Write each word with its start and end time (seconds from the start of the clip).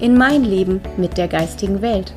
in 0.00 0.16
mein 0.16 0.44
Leben 0.44 0.80
mit 0.96 1.16
der 1.16 1.28
geistigen 1.28 1.82
Welt. 1.82 2.14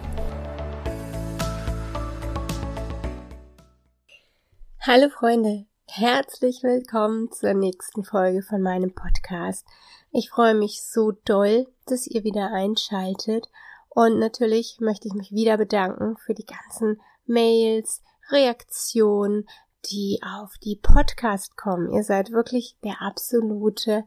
Hallo 4.80 5.09
Freunde, 5.09 5.66
herzlich 5.88 6.62
willkommen 6.63 7.31
zur 7.31 7.54
nächsten 7.54 8.04
Folge 8.04 8.44
von 8.44 8.62
meinem 8.62 8.94
Podcast. 8.94 9.66
Ich 10.12 10.30
freue 10.30 10.54
mich 10.54 10.84
so 10.84 11.12
doll, 11.26 11.67
dass 11.85 12.07
ihr 12.07 12.23
wieder 12.23 12.52
einschaltet 12.52 13.49
und 13.90 14.20
natürlich 14.20 14.77
möchte 14.79 15.07
ich 15.07 15.13
mich 15.13 15.32
wieder 15.32 15.57
bedanken 15.57 16.18
für 16.18 16.34
die 16.34 16.45
ganzen 16.45 17.02
Mails, 17.26 18.02
Reaktionen, 18.29 19.48
die 19.90 20.20
auf 20.23 20.54
die 20.63 20.76
Podcast 20.76 21.57
kommen. 21.57 21.91
Ihr 21.91 22.04
seid 22.04 22.32
wirklich 22.32 22.76
der 22.84 23.02
absolute 23.02 24.04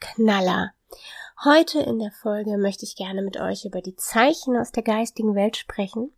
Knaller. 0.00 0.72
Heute 1.44 1.80
in 1.80 1.98
der 1.98 2.10
Folge 2.10 2.58
möchte 2.58 2.84
ich 2.84 2.96
gerne 2.96 3.22
mit 3.22 3.38
euch 3.38 3.64
über 3.64 3.80
die 3.80 3.96
Zeichen 3.96 4.56
aus 4.56 4.72
der 4.72 4.82
geistigen 4.82 5.34
Welt 5.34 5.56
sprechen. 5.56 6.12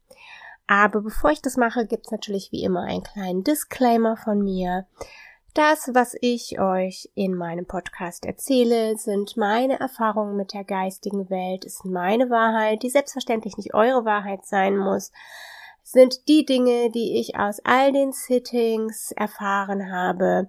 Aber 0.67 1.03
bevor 1.03 1.31
ich 1.31 1.43
das 1.43 1.57
mache, 1.57 1.87
gibt's 1.87 2.11
natürlich 2.11 2.53
wie 2.53 2.63
immer 2.63 2.83
einen 2.83 3.03
kleinen 3.03 3.45
Disclaimer 3.45 4.17
von 4.17 4.43
mir. 4.43 4.87
Das, 5.53 5.91
was 5.95 6.15
ich 6.21 6.61
euch 6.61 7.11
in 7.17 7.35
meinem 7.35 7.67
Podcast 7.67 8.25
erzähle, 8.25 8.97
sind 8.97 9.37
meine 9.37 9.81
Erfahrungen 9.81 10.37
mit 10.37 10.55
der 10.55 10.63
geistigen 10.63 11.29
Welt, 11.29 11.65
ist 11.65 11.85
meine 11.85 12.31
Wahrheit, 12.31 12.85
die 12.85 12.91
selbstverständlich 12.91 13.57
nicht 13.57 13.75
eure 13.75 14.05
Wahrheit 14.05 14.47
sein 14.47 14.77
muss, 14.77 15.11
sind 15.83 16.29
die 16.29 16.45
Dinge, 16.45 16.91
die 16.93 17.19
ich 17.19 17.37
aus 17.37 17.59
all 17.65 17.93
den 17.93 18.13
Sittings 18.13 19.11
erfahren 19.11 19.91
habe, 19.91 20.49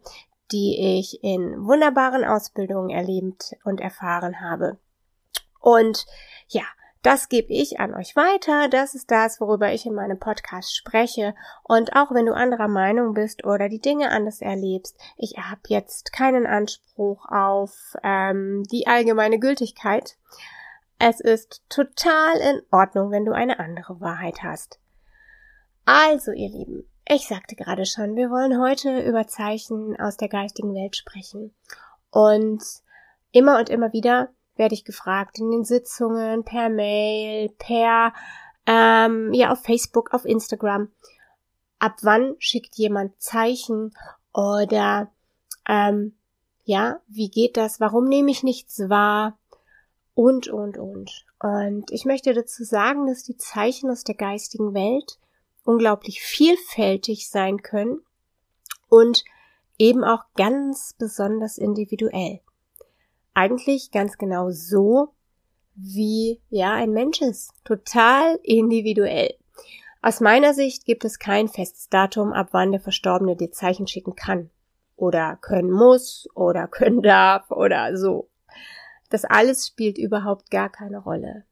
die 0.51 0.99
ich 0.99 1.23
in 1.23 1.65
wunderbaren 1.65 2.23
Ausbildungen 2.23 2.89
erlebt 2.89 3.55
und 3.63 3.81
erfahren 3.81 4.41
habe. 4.41 4.77
Und 5.59 6.05
ja, 6.47 6.63
das 7.03 7.29
gebe 7.29 7.51
ich 7.51 7.79
an 7.79 7.95
euch 7.95 8.15
weiter. 8.15 8.67
Das 8.69 8.93
ist 8.93 9.09
das, 9.09 9.41
worüber 9.41 9.73
ich 9.73 9.85
in 9.85 9.95
meinem 9.95 10.19
Podcast 10.19 10.75
spreche. 10.75 11.33
Und 11.63 11.95
auch 11.95 12.11
wenn 12.11 12.27
du 12.27 12.33
anderer 12.33 12.67
Meinung 12.67 13.13
bist 13.13 13.43
oder 13.43 13.69
die 13.69 13.79
Dinge 13.79 14.11
anders 14.11 14.41
erlebst, 14.41 14.95
ich 15.17 15.37
habe 15.37 15.61
jetzt 15.67 16.13
keinen 16.13 16.45
Anspruch 16.45 17.25
auf 17.25 17.95
ähm, 18.03 18.63
die 18.71 18.85
allgemeine 18.85 19.39
Gültigkeit. 19.39 20.17
Es 20.99 21.19
ist 21.19 21.63
total 21.69 22.37
in 22.37 22.61
Ordnung, 22.69 23.09
wenn 23.09 23.25
du 23.25 23.31
eine 23.31 23.59
andere 23.59 23.99
Wahrheit 23.99 24.43
hast. 24.43 24.79
Also, 25.85 26.31
ihr 26.31 26.49
Lieben, 26.49 26.87
ich 27.13 27.27
sagte 27.27 27.55
gerade 27.55 27.85
schon, 27.85 28.15
wir 28.15 28.29
wollen 28.29 28.61
heute 28.61 29.01
über 29.01 29.27
Zeichen 29.27 29.99
aus 29.99 30.15
der 30.15 30.29
geistigen 30.29 30.73
Welt 30.73 30.95
sprechen. 30.95 31.53
Und 32.09 32.63
immer 33.31 33.59
und 33.59 33.69
immer 33.69 33.91
wieder 33.91 34.29
werde 34.55 34.75
ich 34.75 34.85
gefragt 34.85 35.37
in 35.37 35.51
den 35.51 35.65
Sitzungen, 35.65 36.45
per 36.45 36.69
Mail, 36.69 37.49
per, 37.57 38.13
ähm, 38.65 39.33
ja, 39.33 39.51
auf 39.51 39.61
Facebook, 39.61 40.13
auf 40.13 40.23
Instagram. 40.23 40.89
Ab 41.79 41.97
wann 42.01 42.35
schickt 42.39 42.75
jemand 42.75 43.21
Zeichen 43.21 43.93
oder, 44.33 45.11
ähm, 45.67 46.15
ja, 46.63 47.01
wie 47.07 47.29
geht 47.29 47.57
das? 47.57 47.81
Warum 47.81 48.05
nehme 48.05 48.31
ich 48.31 48.43
nichts 48.43 48.79
wahr? 48.87 49.37
Und, 50.13 50.47
und, 50.47 50.77
und. 50.77 51.25
Und 51.39 51.91
ich 51.91 52.05
möchte 52.05 52.33
dazu 52.33 52.63
sagen, 52.63 53.07
dass 53.07 53.23
die 53.23 53.35
Zeichen 53.35 53.89
aus 53.89 54.05
der 54.05 54.15
geistigen 54.15 54.73
Welt 54.73 55.17
unglaublich 55.63 56.21
vielfältig 56.21 57.29
sein 57.29 57.61
können 57.61 58.01
und 58.89 59.23
eben 59.77 60.03
auch 60.03 60.25
ganz 60.35 60.95
besonders 60.97 61.57
individuell. 61.57 62.41
Eigentlich 63.33 63.91
ganz 63.91 64.17
genau 64.17 64.51
so, 64.51 65.13
wie 65.75 66.41
ja 66.49 66.73
ein 66.73 66.91
Mensch 66.91 67.21
ist. 67.21 67.53
Total 67.63 68.39
individuell. 68.43 69.35
Aus 70.01 70.19
meiner 70.19 70.53
Sicht 70.53 70.85
gibt 70.85 71.05
es 71.05 71.19
kein 71.19 71.47
festes 71.47 71.89
Datum, 71.89 72.33
ab 72.33 72.49
wann 72.51 72.71
der 72.71 72.81
Verstorbene 72.81 73.35
dir 73.35 73.51
Zeichen 73.51 73.87
schicken 73.87 74.15
kann. 74.15 74.49
Oder 74.95 75.37
können 75.37 75.71
muss 75.71 76.27
oder 76.35 76.67
können 76.71 77.01
darf 77.01 77.49
oder 77.51 77.95
so. 77.97 78.29
Das 79.09 79.25
alles 79.25 79.67
spielt 79.67 79.97
überhaupt 79.97 80.51
gar 80.51 80.69
keine 80.69 80.99
Rolle. 80.99 81.45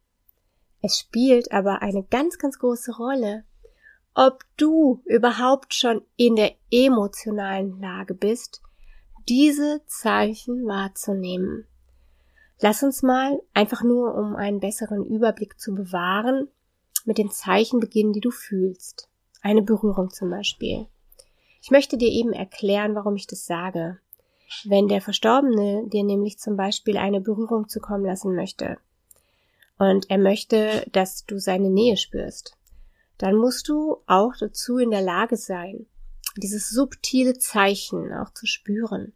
Es 0.82 0.98
spielt 0.98 1.52
aber 1.52 1.82
eine 1.82 2.04
ganz, 2.04 2.38
ganz 2.38 2.58
große 2.58 2.96
Rolle, 2.96 3.44
ob 4.20 4.44
du 4.58 5.02
überhaupt 5.06 5.74
schon 5.74 6.02
in 6.18 6.36
der 6.36 6.52
emotionalen 6.70 7.80
Lage 7.80 8.14
bist, 8.14 8.62
diese 9.30 9.82
Zeichen 9.86 10.68
wahrzunehmen. 10.68 11.66
Lass 12.60 12.84
uns 12.84 13.02
mal, 13.02 13.42
einfach 13.54 13.82
nur 13.82 14.14
um 14.16 14.36
einen 14.36 14.60
besseren 14.60 15.06
Überblick 15.06 15.58
zu 15.58 15.74
bewahren, 15.74 16.50
mit 17.06 17.18
den 17.18 17.32
Zeichen 17.32 17.80
beginnen, 17.80 18.12
die 18.12 18.20
du 18.20 18.30
fühlst. 18.30 19.08
Eine 19.42 19.62
Berührung 19.62 20.10
zum 20.10 20.30
Beispiel. 20.30 20.88
Ich 21.62 21.72
möchte 21.72 21.98
dir 21.98 22.12
eben 22.12 22.34
erklären, 22.34 22.96
warum 22.96 23.16
ich 23.16 23.26
das 23.26 23.46
sage. 23.46 24.00
Wenn 24.66 24.90
der 24.90 25.00
Verstorbene 25.00 25.88
dir 25.88 26.04
nämlich 26.04 26.40
zum 26.40 26.58
Beispiel 26.58 26.98
eine 26.98 27.22
Berührung 27.22 27.70
zukommen 27.70 28.04
lassen 28.04 28.36
möchte 28.36 28.80
und 29.78 30.10
er 30.10 30.18
möchte, 30.18 30.86
dass 30.92 31.26
du 31.26 31.40
seine 31.40 31.70
Nähe 31.70 31.96
spürst, 31.96 32.59
dann 33.20 33.36
musst 33.36 33.68
du 33.68 33.98
auch 34.08 34.34
dazu 34.40 34.78
in 34.78 34.90
der 34.90 35.02
Lage 35.02 35.38
sein, 35.38 35.86
dieses 36.38 36.70
subtile 36.70 37.38
Zeichen 37.38 38.12
auch 38.14 38.34
zu 38.34 38.48
spüren. 38.48 39.14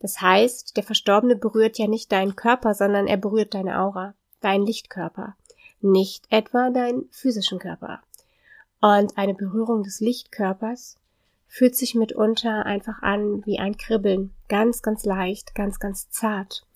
Das 0.00 0.20
heißt, 0.20 0.76
der 0.76 0.82
Verstorbene 0.82 1.36
berührt 1.36 1.78
ja 1.78 1.86
nicht 1.86 2.10
deinen 2.12 2.34
Körper, 2.34 2.74
sondern 2.74 3.06
er 3.06 3.16
berührt 3.18 3.54
deine 3.54 3.78
Aura, 3.80 4.14
deinen 4.40 4.66
Lichtkörper, 4.66 5.36
nicht 5.80 6.26
etwa 6.30 6.70
deinen 6.70 7.08
physischen 7.10 7.58
Körper. 7.58 8.00
Und 8.80 9.16
eine 9.16 9.34
Berührung 9.34 9.82
des 9.82 10.00
Lichtkörpers 10.00 10.96
fühlt 11.46 11.76
sich 11.76 11.94
mitunter 11.94 12.66
einfach 12.66 13.02
an 13.02 13.44
wie 13.46 13.58
ein 13.58 13.76
Kribbeln, 13.76 14.34
ganz, 14.48 14.82
ganz 14.82 15.04
leicht, 15.04 15.54
ganz, 15.54 15.78
ganz 15.78 16.10
zart. 16.10 16.66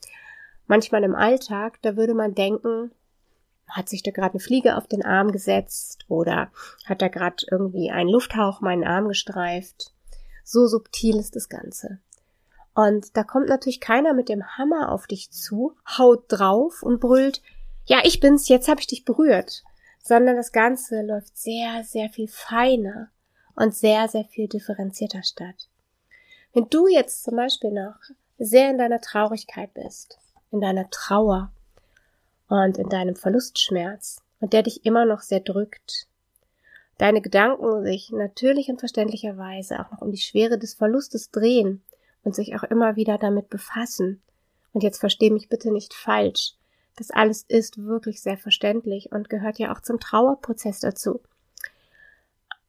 Manchmal 0.66 1.04
im 1.04 1.14
Alltag, 1.14 1.78
da 1.82 1.96
würde 1.96 2.14
man 2.14 2.34
denken, 2.34 2.92
hat 3.70 3.88
sich 3.88 4.02
da 4.02 4.10
gerade 4.10 4.32
eine 4.32 4.40
Fliege 4.40 4.76
auf 4.76 4.86
den 4.86 5.04
Arm 5.04 5.32
gesetzt 5.32 6.04
oder 6.08 6.50
hat 6.84 7.02
da 7.02 7.08
gerade 7.08 7.44
irgendwie 7.50 7.90
ein 7.90 8.08
Lufthauch 8.08 8.60
meinen 8.60 8.84
Arm 8.84 9.08
gestreift. 9.08 9.92
So 10.44 10.66
subtil 10.66 11.16
ist 11.16 11.36
das 11.36 11.48
Ganze. 11.48 11.98
Und 12.74 13.16
da 13.16 13.24
kommt 13.24 13.48
natürlich 13.48 13.80
keiner 13.80 14.14
mit 14.14 14.28
dem 14.28 14.56
Hammer 14.56 14.92
auf 14.92 15.06
dich 15.06 15.30
zu, 15.30 15.76
haut 15.98 16.24
drauf 16.28 16.82
und 16.82 17.00
brüllt, 17.00 17.42
ja, 17.84 18.00
ich 18.04 18.20
bin's, 18.20 18.48
jetzt 18.48 18.68
habe 18.68 18.80
ich 18.80 18.86
dich 18.86 19.04
berührt, 19.04 19.64
sondern 20.02 20.36
das 20.36 20.52
Ganze 20.52 21.02
läuft 21.02 21.36
sehr, 21.36 21.84
sehr 21.84 22.08
viel 22.08 22.28
feiner 22.28 23.10
und 23.54 23.74
sehr, 23.74 24.08
sehr 24.08 24.24
viel 24.24 24.48
differenzierter 24.48 25.22
statt. 25.22 25.68
Wenn 26.52 26.68
du 26.68 26.88
jetzt 26.88 27.24
zum 27.24 27.36
Beispiel 27.36 27.70
noch 27.70 27.96
sehr 28.38 28.70
in 28.70 28.78
deiner 28.78 29.00
Traurigkeit 29.00 29.74
bist, 29.74 30.18
in 30.50 30.60
deiner 30.60 30.88
Trauer, 30.90 31.52
und 32.50 32.78
in 32.78 32.88
deinem 32.88 33.16
Verlustschmerz 33.16 34.20
und 34.40 34.52
der 34.52 34.64
dich 34.64 34.84
immer 34.84 35.06
noch 35.06 35.20
sehr 35.20 35.40
drückt. 35.40 36.06
Deine 36.98 37.22
Gedanken 37.22 37.84
sich 37.84 38.10
natürlich 38.10 38.68
und 38.68 38.80
verständlicherweise 38.80 39.80
auch 39.80 39.90
noch 39.92 40.02
um 40.02 40.10
die 40.10 40.18
Schwere 40.18 40.58
des 40.58 40.74
Verlustes 40.74 41.30
drehen 41.30 41.82
und 42.24 42.34
sich 42.34 42.54
auch 42.56 42.64
immer 42.64 42.96
wieder 42.96 43.16
damit 43.16 43.48
befassen. 43.48 44.20
Und 44.72 44.82
jetzt 44.82 44.98
versteh 44.98 45.30
mich 45.30 45.48
bitte 45.48 45.72
nicht 45.72 45.94
falsch. 45.94 46.54
Das 46.96 47.10
alles 47.10 47.44
ist 47.48 47.78
wirklich 47.78 48.20
sehr 48.20 48.36
verständlich 48.36 49.12
und 49.12 49.30
gehört 49.30 49.58
ja 49.58 49.72
auch 49.72 49.80
zum 49.80 50.00
Trauerprozess 50.00 50.80
dazu. 50.80 51.20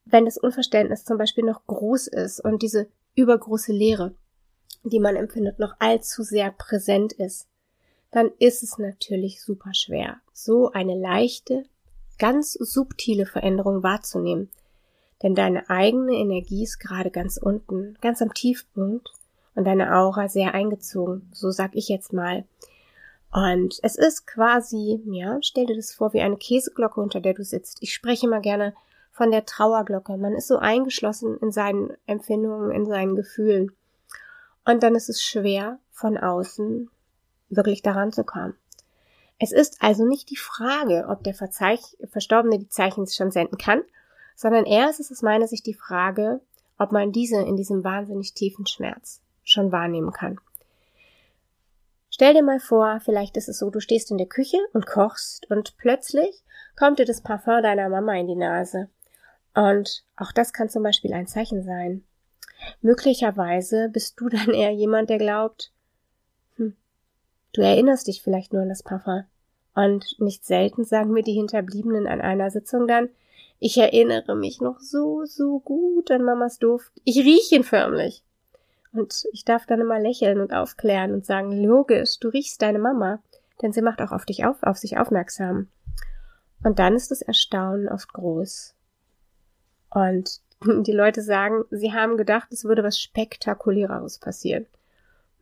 Wenn 0.06 0.25
das 0.25 0.38
Unverständnis 0.38 1.04
zum 1.04 1.18
Beispiel 1.18 1.44
noch 1.44 1.66
groß 1.66 2.07
ist 2.07 2.39
und 2.39 2.62
diese 2.62 2.88
übergroße 3.16 3.74
Leere, 3.74 4.13
die 4.83 5.00
man 5.00 5.16
empfindet, 5.16 5.60
noch 5.60 5.74
allzu 5.80 6.24
sehr 6.24 6.51
präsent 6.51 7.13
ist, 7.13 7.48
dann 8.12 8.30
ist 8.40 8.62
es 8.63 8.78
natürlich 8.78 9.42
super 9.42 9.74
schwer, 9.74 10.18
so 10.34 10.72
eine 10.72 10.96
leichte, 11.00 11.63
ganz 12.19 12.54
subtile 12.54 13.25
Veränderung 13.25 13.84
wahrzunehmen. 13.84 14.50
Denn 15.24 15.36
deine 15.36 15.69
eigene 15.69 16.13
Energie 16.13 16.63
ist 16.63 16.80
gerade 16.80 17.12
ganz 17.12 17.38
unten, 17.38 17.98
ganz 18.02 18.22
am 18.22 18.34
Tiefpunkt 18.34 19.12
und 19.56 19.66
deine 19.66 19.96
Aura 19.96 20.28
sehr 20.28 20.54
eingezogen, 20.54 21.30
so 21.34 21.52
sag 21.52 21.75
ich 21.75 21.90
jetzt 21.90 22.12
mal. 22.12 22.46
Und 23.31 23.80
es 23.81 23.96
ist 23.96 24.28
quasi, 24.28 25.02
ja, 25.06 25.40
stell 25.42 25.66
dir 25.66 25.75
das 25.75 25.94
vor 25.94 26.14
wie 26.14 26.22
eine 26.22 26.38
Käseglocke, 26.38 27.00
unter 27.00 27.22
der 27.22 27.34
du 27.34 27.44
sitzt. 27.44 27.78
Ich 27.81 27.94
spreche 27.94 28.28
immer 28.28 28.42
gerne 28.42 28.74
von 29.12 29.31
der 29.31 29.46
Trauerglocke. 29.46 30.18
Man 30.18 30.34
ist 30.34 30.48
so 30.48 30.57
eingeschlossen 30.57 31.38
in 31.38 31.52
seinen 31.52 31.92
Empfindungen, 32.07 32.72
in 32.72 32.86
seinen 32.86 33.16
Gefühlen. 33.16 33.72
Und 34.66 34.84
dann 34.84 34.96
ist 34.96 35.10
es 35.10 35.24
schwer, 35.24 35.80
von 35.92 36.18
außen 36.18 36.90
wirklich 37.51 37.81
daran 37.81 38.12
zu 38.12 38.24
kommen. 38.24 38.56
Es 39.39 39.51
ist 39.51 39.81
also 39.81 40.06
nicht 40.06 40.30
die 40.30 40.38
Frage, 40.38 41.07
ob 41.09 41.24
der 41.24 41.33
Verzeich 41.33 41.98
Verstorbene 42.09 42.59
die 42.59 42.69
Zeichen 42.69 43.07
schon 43.07 43.31
senden 43.31 43.57
kann, 43.57 43.81
sondern 44.36 44.65
eher 44.65 44.89
ist 44.89 45.00
es 45.00 45.12
aus 45.12 45.21
meiner 45.21 45.48
Sicht 45.48 45.65
die 45.65 45.74
Frage, 45.74 46.42
ob 46.77 46.92
man 46.92 47.12
diese 47.12 47.42
in 47.42 47.56
diesem 47.56 47.83
wahnsinnig 47.83 48.33
tiefen 48.33 48.65
Schmerz 48.65 49.21
schon 49.44 49.71
wahrnehmen 49.71 50.12
kann. 50.12 50.39
Stell 52.09 52.33
dir 52.33 52.44
mal 52.44 52.59
vor, 52.59 53.00
vielleicht 53.03 53.38
ist 53.38 53.50
es 53.50 53.59
so, 53.59 53.69
du 53.69 53.80
stehst 53.80 54.12
in 54.12 54.18
der 54.18 54.27
Küche 54.27 54.57
und 54.74 54.86
kochst 54.86 55.50
und 55.50 55.77
plötzlich 55.77 56.44
kommt 56.77 57.00
dir 57.00 57.06
das 57.06 57.21
Parfum 57.21 57.63
deiner 57.63 57.89
Mama 57.89 58.13
in 58.15 58.27
die 58.27 58.36
Nase. 58.36 58.89
Und 59.56 60.04
auch 60.15 60.31
das 60.31 60.54
kann 60.54 60.69
zum 60.69 60.83
Beispiel 60.83 61.13
ein 61.13 61.27
Zeichen 61.27 61.63
sein. 61.63 62.04
Möglicherweise 62.81 63.89
bist 63.89 64.19
du 64.19 64.30
dann 64.30 64.50
eher 64.54 64.71
jemand, 64.71 65.09
der 65.09 65.18
glaubt, 65.18 65.71
du 67.53 67.62
erinnerst 67.62 68.07
dich 68.07 68.21
vielleicht 68.21 68.53
nur 68.53 68.62
an 68.62 68.69
das 68.69 68.83
Parfum. 68.83 69.24
Und 69.74 70.15
nicht 70.19 70.45
selten 70.45 70.83
sagen 70.83 71.12
mir 71.12 71.24
die 71.24 71.33
Hinterbliebenen 71.33 72.07
an 72.07 72.21
einer 72.21 72.51
Sitzung 72.51 72.88
dann, 72.88 73.09
ich 73.59 73.77
erinnere 73.77 74.36
mich 74.36 74.59
noch 74.59 74.80
so, 74.80 75.24
so 75.25 75.59
gut 75.59 76.09
an 76.09 76.24
Mamas 76.24 76.57
Duft. 76.57 76.92
Ich 77.03 77.18
rieche 77.19 77.56
ihn 77.56 77.63
förmlich. 77.63 78.24
Und 78.92 79.25
ich 79.31 79.45
darf 79.45 79.65
dann 79.65 79.80
immer 79.80 80.00
lächeln 80.00 80.42
und 80.42 80.51
aufklären 80.53 81.13
und 81.13 81.25
sagen, 81.25 81.51
logisch, 81.51 82.19
du 82.19 82.30
riechst 82.30 82.62
deine 82.62 82.80
Mama, 82.80 83.21
denn 83.62 83.71
sie 83.71 83.81
macht 83.81 84.01
auch 84.01 84.12
auf 84.12 84.25
dich 84.25 84.45
auf, 84.45 84.63
auf 84.63 84.77
sich 84.77 84.97
aufmerksam. 84.97 85.68
Und 86.63 86.80
dann 86.80 86.95
ist 86.95 87.12
das 87.12 87.21
Erstaunen 87.21 87.88
oft 87.88 88.12
groß. 88.13 88.75
Und 89.92 90.42
die 90.65 90.92
Leute 90.92 91.21
sagen, 91.21 91.63
sie 91.69 91.94
haben 91.94 92.18
gedacht, 92.18 92.51
es 92.51 92.65
würde 92.65 92.83
was 92.83 93.00
Spektakuläres 93.00 94.19
passieren. 94.19 94.65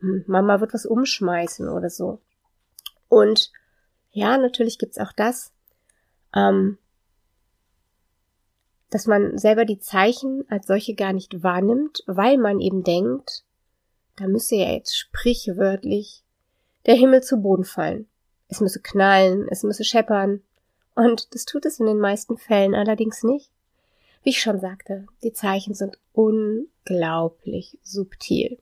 Mama 0.00 0.60
wird 0.60 0.74
was 0.74 0.86
umschmeißen 0.86 1.68
oder 1.68 1.90
so. 1.90 2.20
Und 3.08 3.52
ja, 4.12 4.38
natürlich 4.38 4.78
gibt's 4.78 4.98
auch 4.98 5.12
das, 5.12 5.52
ähm, 6.34 6.78
dass 8.90 9.06
man 9.06 9.38
selber 9.38 9.64
die 9.64 9.78
Zeichen 9.78 10.44
als 10.48 10.66
solche 10.66 10.94
gar 10.94 11.12
nicht 11.12 11.42
wahrnimmt, 11.42 12.02
weil 12.06 12.38
man 12.38 12.60
eben 12.60 12.82
denkt, 12.82 13.44
da 14.16 14.26
müsse 14.26 14.56
ja 14.56 14.72
jetzt 14.72 14.96
sprichwörtlich 14.96 16.24
der 16.86 16.94
Himmel 16.94 17.22
zu 17.22 17.38
Boden 17.38 17.64
fallen. 17.64 18.08
Es 18.48 18.60
müsse 18.60 18.80
knallen, 18.80 19.46
es 19.48 19.62
müsse 19.62 19.84
scheppern. 19.84 20.42
Und 20.94 21.34
das 21.34 21.44
tut 21.44 21.64
es 21.66 21.78
in 21.78 21.86
den 21.86 21.98
meisten 21.98 22.36
Fällen 22.36 22.74
allerdings 22.74 23.22
nicht. 23.22 23.50
Wie 24.22 24.30
ich 24.30 24.42
schon 24.42 24.60
sagte, 24.60 25.06
die 25.22 25.32
Zeichen 25.32 25.74
sind 25.74 25.98
unglaublich 26.12 27.78
subtil. 27.82 28.58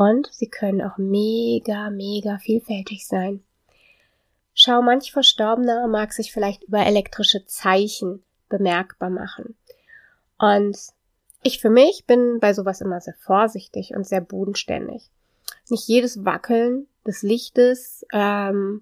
Und 0.00 0.28
sie 0.32 0.48
können 0.48 0.80
auch 0.80 0.96
mega, 0.96 1.90
mega 1.90 2.38
vielfältig 2.38 3.06
sein. 3.06 3.44
Schau, 4.54 4.80
manch 4.80 5.12
Verstorbener 5.12 5.88
mag 5.88 6.14
sich 6.14 6.32
vielleicht 6.32 6.62
über 6.62 6.78
elektrische 6.78 7.44
Zeichen 7.44 8.22
bemerkbar 8.48 9.10
machen. 9.10 9.56
Und 10.38 10.78
ich 11.42 11.60
für 11.60 11.68
mich 11.68 12.06
bin 12.06 12.38
bei 12.40 12.54
sowas 12.54 12.80
immer 12.80 12.98
sehr 13.02 13.12
vorsichtig 13.12 13.92
und 13.94 14.06
sehr 14.06 14.22
bodenständig. 14.22 15.02
Nicht 15.68 15.86
jedes 15.86 16.24
Wackeln 16.24 16.86
des 17.06 17.20
Lichtes, 17.20 18.06
ähm, 18.10 18.80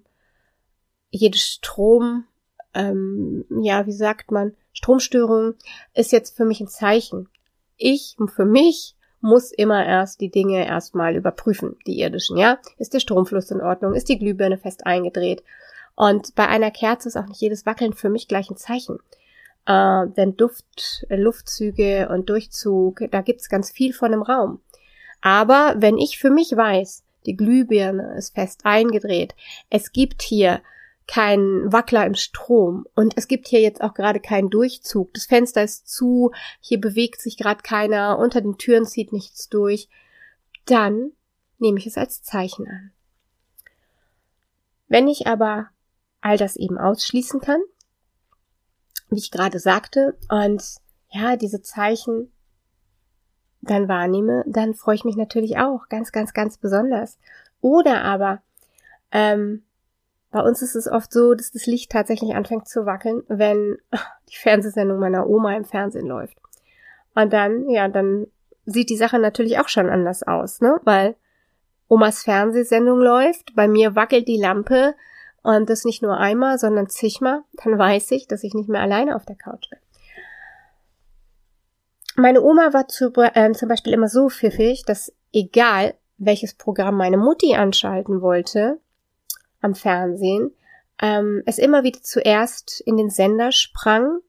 jedes 1.11 1.41
Strom, 1.41 2.27
ähm, 2.73 3.43
ja, 3.61 3.85
wie 3.85 3.91
sagt 3.91 4.31
man, 4.31 4.55
Stromstörung 4.71 5.55
ist 5.93 6.13
jetzt 6.13 6.37
für 6.37 6.45
mich 6.45 6.61
ein 6.61 6.69
Zeichen. 6.69 7.27
Ich, 7.75 8.15
für 8.33 8.45
mich, 8.45 8.95
muss 9.21 9.51
immer 9.51 9.85
erst 9.85 10.21
die 10.21 10.29
Dinge 10.29 10.65
erstmal 10.65 11.15
überprüfen, 11.15 11.77
die 11.85 11.99
irdischen, 11.99 12.37
ja? 12.37 12.59
Ist 12.77 12.93
der 12.93 12.99
Stromfluss 12.99 13.51
in 13.51 13.61
Ordnung? 13.61 13.93
Ist 13.93 14.09
die 14.09 14.19
Glühbirne 14.19 14.57
fest 14.57 14.85
eingedreht? 14.85 15.43
Und 15.95 16.35
bei 16.35 16.47
einer 16.47 16.71
Kerze 16.71 17.09
ist 17.09 17.17
auch 17.17 17.27
nicht 17.27 17.41
jedes 17.41 17.65
Wackeln 17.65 17.93
für 17.93 18.09
mich 18.09 18.27
gleich 18.27 18.49
ein 18.49 18.57
Zeichen. 18.57 18.99
Äh, 19.65 20.07
denn 20.15 20.37
Duft, 20.37 21.05
Luftzüge 21.09 22.07
und 22.09 22.29
Durchzug, 22.29 23.01
da 23.11 23.21
gibt's 23.21 23.49
ganz 23.49 23.71
viel 23.71 23.93
von 23.93 24.13
im 24.13 24.21
Raum. 24.21 24.61
Aber 25.21 25.75
wenn 25.77 25.97
ich 25.97 26.17
für 26.17 26.29
mich 26.29 26.55
weiß, 26.55 27.03
die 27.25 27.35
Glühbirne 27.35 28.15
ist 28.17 28.33
fest 28.33 28.61
eingedreht, 28.63 29.35
es 29.69 29.91
gibt 29.91 30.21
hier 30.21 30.61
kein 31.09 31.73
Wackler 31.73 32.05
im 32.05 32.13
Strom 32.13 32.85
und 32.93 33.17
es 33.17 33.27
gibt 33.27 33.47
hier 33.47 33.61
jetzt 33.61 33.81
auch 33.81 33.95
gerade 33.95 34.19
keinen 34.19 34.51
Durchzug. 34.51 35.11
Das 35.15 35.25
Fenster 35.25 35.63
ist 35.63 35.89
zu, 35.89 36.31
hier 36.59 36.79
bewegt 36.79 37.19
sich 37.19 37.35
gerade 37.35 37.63
keiner, 37.63 38.19
unter 38.19 38.41
den 38.41 38.59
Türen 38.59 38.85
zieht 38.85 39.11
nichts 39.11 39.49
durch. 39.49 39.89
Dann 40.65 41.11
nehme 41.57 41.79
ich 41.79 41.87
es 41.87 41.97
als 41.97 42.21
Zeichen 42.21 42.67
an. 42.67 42.91
Wenn 44.87 45.07
ich 45.07 45.25
aber 45.25 45.69
all 46.21 46.37
das 46.37 46.55
eben 46.55 46.77
ausschließen 46.77 47.41
kann, 47.41 47.61
wie 49.09 49.17
ich 49.17 49.31
gerade 49.31 49.57
sagte, 49.57 50.15
und 50.29 50.63
ja, 51.09 51.37
diese 51.37 51.63
Zeichen 51.63 52.31
dann 53.61 53.87
wahrnehme, 53.87 54.43
dann 54.45 54.75
freue 54.75 54.93
ich 54.93 55.05
mich 55.05 55.15
natürlich 55.15 55.57
auch 55.57 55.89
ganz, 55.89 56.11
ganz, 56.11 56.35
ganz 56.35 56.59
besonders. 56.59 57.17
Oder 57.61 58.03
aber 58.03 58.43
ähm, 59.11 59.63
bei 60.31 60.41
uns 60.41 60.61
ist 60.61 60.75
es 60.75 60.87
oft 60.87 61.11
so, 61.11 61.33
dass 61.33 61.51
das 61.51 61.65
Licht 61.65 61.91
tatsächlich 61.91 62.35
anfängt 62.35 62.67
zu 62.67 62.85
wackeln, 62.85 63.23
wenn 63.27 63.77
die 64.29 64.37
Fernsehsendung 64.37 64.99
meiner 64.99 65.27
Oma 65.27 65.55
im 65.55 65.65
Fernsehen 65.65 66.07
läuft. 66.07 66.37
Und 67.15 67.33
dann, 67.33 67.69
ja, 67.69 67.87
dann 67.87 68.27
sieht 68.65 68.89
die 68.89 68.97
Sache 68.97 69.19
natürlich 69.19 69.59
auch 69.59 69.67
schon 69.67 69.89
anders 69.89 70.23
aus, 70.23 70.61
ne? 70.61 70.79
Weil 70.83 71.15
Omas 71.87 72.21
Fernsehsendung 72.21 72.99
läuft, 72.99 73.55
bei 73.55 73.67
mir 73.67 73.95
wackelt 73.95 74.27
die 74.27 74.39
Lampe 74.39 74.93
und 75.41 75.69
das 75.69 75.85
nicht 75.85 76.03
nur 76.03 76.17
einmal, 76.17 76.59
sondern 76.59 76.87
zigmal, 76.87 77.41
dann 77.63 77.79
weiß 77.79 78.11
ich, 78.11 78.27
dass 78.27 78.43
ich 78.43 78.53
nicht 78.53 78.69
mehr 78.69 78.81
alleine 78.81 79.15
auf 79.15 79.25
der 79.25 79.35
Couch 79.35 79.69
bin. 79.71 79.79
Meine 82.15 82.41
Oma 82.43 82.73
war 82.73 82.87
zu, 82.87 83.11
äh, 83.15 83.51
zum 83.53 83.69
Beispiel 83.69 83.93
immer 83.93 84.09
so 84.09 84.29
pfiffig, 84.29 84.83
dass 84.85 85.13
egal 85.33 85.95
welches 86.17 86.53
Programm 86.53 86.97
meine 86.97 87.17
Mutti 87.17 87.55
anschalten 87.55 88.21
wollte, 88.21 88.79
am 89.61 89.75
Fernsehen, 89.75 90.51
ähm, 91.01 91.43
es 91.45 91.57
immer 91.57 91.83
wieder 91.83 92.01
zuerst 92.01 92.81
in 92.81 92.97
den 92.97 93.09
Sender 93.09 93.51
sprang, 93.51 94.19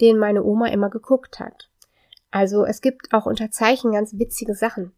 den 0.00 0.18
meine 0.18 0.42
Oma 0.42 0.68
immer 0.68 0.90
geguckt 0.90 1.40
hat. 1.40 1.70
Also 2.30 2.64
es 2.64 2.80
gibt 2.80 3.12
auch 3.12 3.26
unter 3.26 3.50
Zeichen 3.50 3.92
ganz 3.92 4.18
witzige 4.18 4.54
Sachen. 4.54 4.92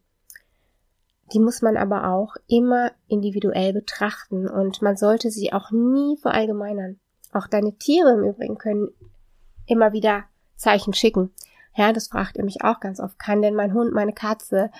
Die 1.33 1.41
muss 1.41 1.61
man 1.61 1.77
aber 1.77 2.09
auch 2.09 2.37
immer 2.47 2.93
individuell 3.09 3.73
betrachten 3.73 4.49
und 4.49 4.81
man 4.81 4.97
sollte 4.97 5.31
sie 5.31 5.53
auch 5.53 5.71
nie 5.73 6.17
verallgemeinern. 6.17 7.01
Auch 7.33 7.49
deine 7.49 7.77
Tiere 7.77 8.13
im 8.13 8.25
Übrigen 8.25 8.59
können 8.59 8.89
immer 9.67 9.93
wieder 9.93 10.25
Zeichen 10.57 10.95
schicken. 10.95 11.33
Ja, 11.75 11.93
das 11.93 12.09
fragt 12.09 12.39
ihr 12.39 12.45
mich 12.45 12.63
auch 12.63 12.81
ganz 12.81 13.01
oft. 13.01 13.19
Kann 13.19 13.43
denn 13.43 13.55
mein 13.55 13.75
Hund, 13.75 13.93
meine 13.93 14.13
Katze 14.13 14.71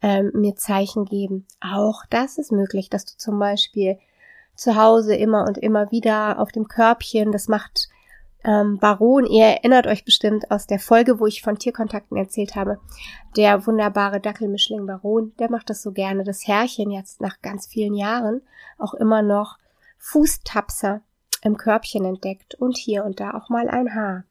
ähm, 0.00 0.30
mir 0.32 0.54
Zeichen 0.54 1.04
geben? 1.04 1.46
Auch 1.60 2.04
das 2.08 2.38
ist 2.38 2.52
möglich, 2.52 2.88
dass 2.88 3.04
du 3.04 3.16
zum 3.18 3.38
Beispiel 3.38 3.98
zu 4.56 4.76
Hause 4.76 5.14
immer 5.14 5.46
und 5.46 5.58
immer 5.58 5.90
wieder 5.90 6.40
auf 6.40 6.50
dem 6.50 6.66
Körbchen. 6.66 7.30
Das 7.30 7.48
macht 7.48 7.88
ähm, 8.44 8.78
Baron. 8.78 9.26
Ihr 9.26 9.44
erinnert 9.44 9.86
euch 9.86 10.04
bestimmt 10.04 10.50
aus 10.50 10.66
der 10.66 10.78
Folge, 10.78 11.20
wo 11.20 11.26
ich 11.26 11.42
von 11.42 11.58
Tierkontakten 11.58 12.16
erzählt 12.16 12.54
habe. 12.54 12.80
Der 13.36 13.66
wunderbare 13.66 14.20
Dackelmischling 14.20 14.86
Baron, 14.86 15.32
der 15.38 15.50
macht 15.50 15.68
das 15.68 15.82
so 15.82 15.92
gerne. 15.92 16.24
Das 16.24 16.46
Herrchen 16.46 16.90
jetzt 16.90 17.20
nach 17.20 17.40
ganz 17.42 17.66
vielen 17.66 17.94
Jahren 17.94 18.42
auch 18.78 18.94
immer 18.94 19.22
noch 19.22 19.58
Fußtapser 19.98 21.02
im 21.42 21.56
Körbchen 21.56 22.04
entdeckt 22.04 22.54
und 22.54 22.76
hier 22.76 23.04
und 23.04 23.20
da 23.20 23.34
auch 23.34 23.48
mal 23.48 23.68
ein 23.68 23.94
Haar. 23.94 24.24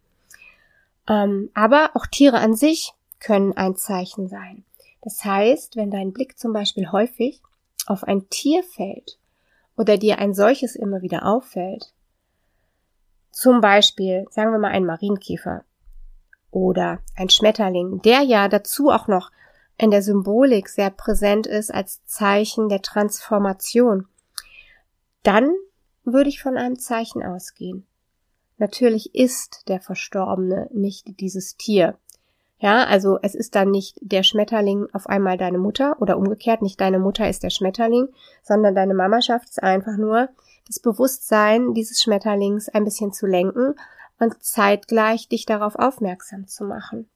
Ähm, 1.07 1.51
aber 1.53 1.91
auch 1.93 2.07
Tiere 2.07 2.39
an 2.39 2.55
sich 2.55 2.93
können 3.19 3.53
ein 3.53 3.75
Zeichen 3.75 4.27
sein. 4.27 4.63
Das 5.01 5.23
heißt, 5.23 5.75
wenn 5.75 5.91
dein 5.91 6.13
Blick 6.13 6.39
zum 6.39 6.51
Beispiel 6.51 6.91
häufig 6.91 7.41
auf 7.85 8.03
ein 8.03 8.27
Tier 8.29 8.63
fällt 8.63 9.19
oder 9.77 9.97
dir 9.97 10.19
ein 10.19 10.33
solches 10.33 10.75
immer 10.75 11.01
wieder 11.01 11.25
auffällt, 11.25 11.93
zum 13.31 13.59
Beispiel, 13.59 14.25
sagen 14.29 14.51
wir 14.51 14.59
mal, 14.59 14.71
ein 14.71 14.85
Marienkäfer 14.85 15.65
oder 16.51 16.99
ein 17.15 17.29
Schmetterling, 17.29 18.01
der 18.01 18.21
ja 18.21 18.47
dazu 18.47 18.89
auch 18.89 19.07
noch 19.07 19.31
in 19.77 19.91
der 19.91 20.01
Symbolik 20.01 20.69
sehr 20.69 20.89
präsent 20.89 21.45
ist 21.47 21.73
als 21.73 22.05
Zeichen 22.05 22.69
der 22.69 22.81
Transformation, 22.81 24.07
dann 25.23 25.53
würde 26.05 26.29
ich 26.29 26.41
von 26.41 26.57
einem 26.57 26.79
Zeichen 26.79 27.23
ausgehen. 27.23 27.85
Natürlich 28.57 29.13
ist 29.15 29.67
der 29.67 29.81
Verstorbene 29.81 30.69
nicht 30.71 31.19
dieses 31.19 31.57
Tier. 31.57 31.97
Ja, 32.57 32.85
also 32.85 33.19
es 33.21 33.35
ist 33.35 33.55
dann 33.55 33.69
nicht 33.69 33.97
der 34.01 34.23
Schmetterling 34.23 34.87
auf 34.93 35.07
einmal 35.07 35.37
deine 35.37 35.57
Mutter 35.57 36.01
oder 36.01 36.17
umgekehrt, 36.17 36.61
nicht 36.61 36.79
deine 36.79 36.99
Mutter 36.99 37.29
ist 37.29 37.43
der 37.43 37.49
Schmetterling, 37.49 38.07
sondern 38.43 38.75
deine 38.75 38.93
Mama 38.93 39.21
schafft 39.21 39.49
es 39.49 39.59
einfach 39.59 39.97
nur, 39.97 40.29
das 40.67 40.79
Bewusstsein 40.79 41.73
dieses 41.73 42.01
Schmetterlings 42.01 42.69
ein 42.69 42.85
bisschen 42.85 43.13
zu 43.13 43.27
lenken 43.27 43.75
und 44.19 44.41
zeitgleich 44.43 45.27
dich 45.27 45.45
darauf 45.45 45.75
aufmerksam 45.75 46.47
zu 46.47 46.63
machen. 46.63 47.09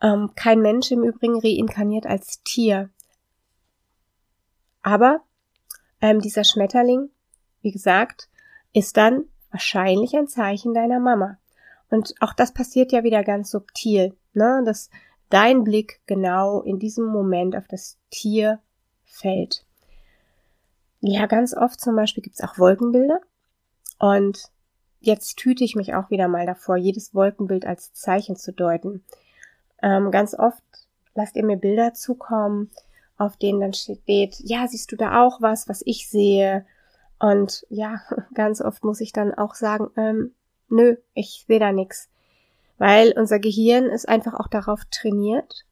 Ähm, 0.00 0.30
kein 0.36 0.60
Mensch 0.60 0.90
im 0.92 1.02
Übrigen 1.02 1.40
reinkarniert 1.40 2.06
als 2.06 2.42
Tier. 2.44 2.90
Aber 4.82 5.20
ähm, 6.00 6.20
dieser 6.20 6.44
Schmetterling, 6.44 7.10
wie 7.62 7.72
gesagt, 7.72 8.28
ist 8.72 8.96
dann 8.96 9.24
wahrscheinlich 9.50 10.16
ein 10.16 10.28
Zeichen 10.28 10.72
deiner 10.72 11.00
Mama. 11.00 11.38
Und 11.90 12.14
auch 12.20 12.32
das 12.32 12.52
passiert 12.52 12.92
ja 12.92 13.02
wieder 13.02 13.24
ganz 13.24 13.50
subtil, 13.50 14.14
ne? 14.34 14.62
dass 14.64 14.90
dein 15.30 15.64
Blick 15.64 16.00
genau 16.06 16.62
in 16.62 16.78
diesem 16.78 17.06
Moment 17.06 17.56
auf 17.56 17.66
das 17.68 17.98
Tier 18.10 18.60
fällt. 19.04 19.64
Ja, 21.00 21.26
ganz 21.26 21.54
oft 21.54 21.80
zum 21.80 21.96
Beispiel 21.96 22.22
gibt's 22.22 22.42
auch 22.42 22.58
Wolkenbilder. 22.58 23.20
Und 23.98 24.50
jetzt 25.00 25.40
hüte 25.44 25.64
ich 25.64 25.76
mich 25.76 25.94
auch 25.94 26.10
wieder 26.10 26.28
mal 26.28 26.46
davor, 26.46 26.76
jedes 26.76 27.14
Wolkenbild 27.14 27.66
als 27.66 27.92
Zeichen 27.92 28.36
zu 28.36 28.52
deuten. 28.52 29.04
Ähm, 29.82 30.10
ganz 30.10 30.34
oft 30.34 30.62
lasst 31.14 31.36
ihr 31.36 31.44
mir 31.44 31.56
Bilder 31.56 31.94
zukommen, 31.94 32.70
auf 33.16 33.36
denen 33.36 33.60
dann 33.60 33.74
steht, 33.74 34.36
ja, 34.38 34.66
siehst 34.68 34.90
du 34.92 34.96
da 34.96 35.24
auch 35.24 35.40
was, 35.40 35.68
was 35.68 35.82
ich 35.84 36.08
sehe? 36.08 36.64
Und 37.18 37.66
ja, 37.68 38.00
ganz 38.34 38.60
oft 38.60 38.84
muss 38.84 39.00
ich 39.00 39.12
dann 39.12 39.34
auch 39.34 39.54
sagen, 39.54 39.90
ähm, 39.96 40.34
nö, 40.68 40.96
ich 41.14 41.44
sehe 41.46 41.60
da 41.60 41.72
nix. 41.72 42.08
Weil 42.78 43.12
unser 43.16 43.38
Gehirn 43.38 43.86
ist 43.86 44.08
einfach 44.08 44.34
auch 44.34 44.48
darauf 44.48 44.84
trainiert, 44.90 45.64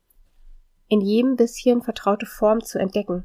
in 0.89 1.01
jedem 1.01 1.37
bisschen 1.37 1.83
vertraute 1.83 2.27
Form 2.27 2.63
zu 2.63 2.79
entdecken. 2.79 3.25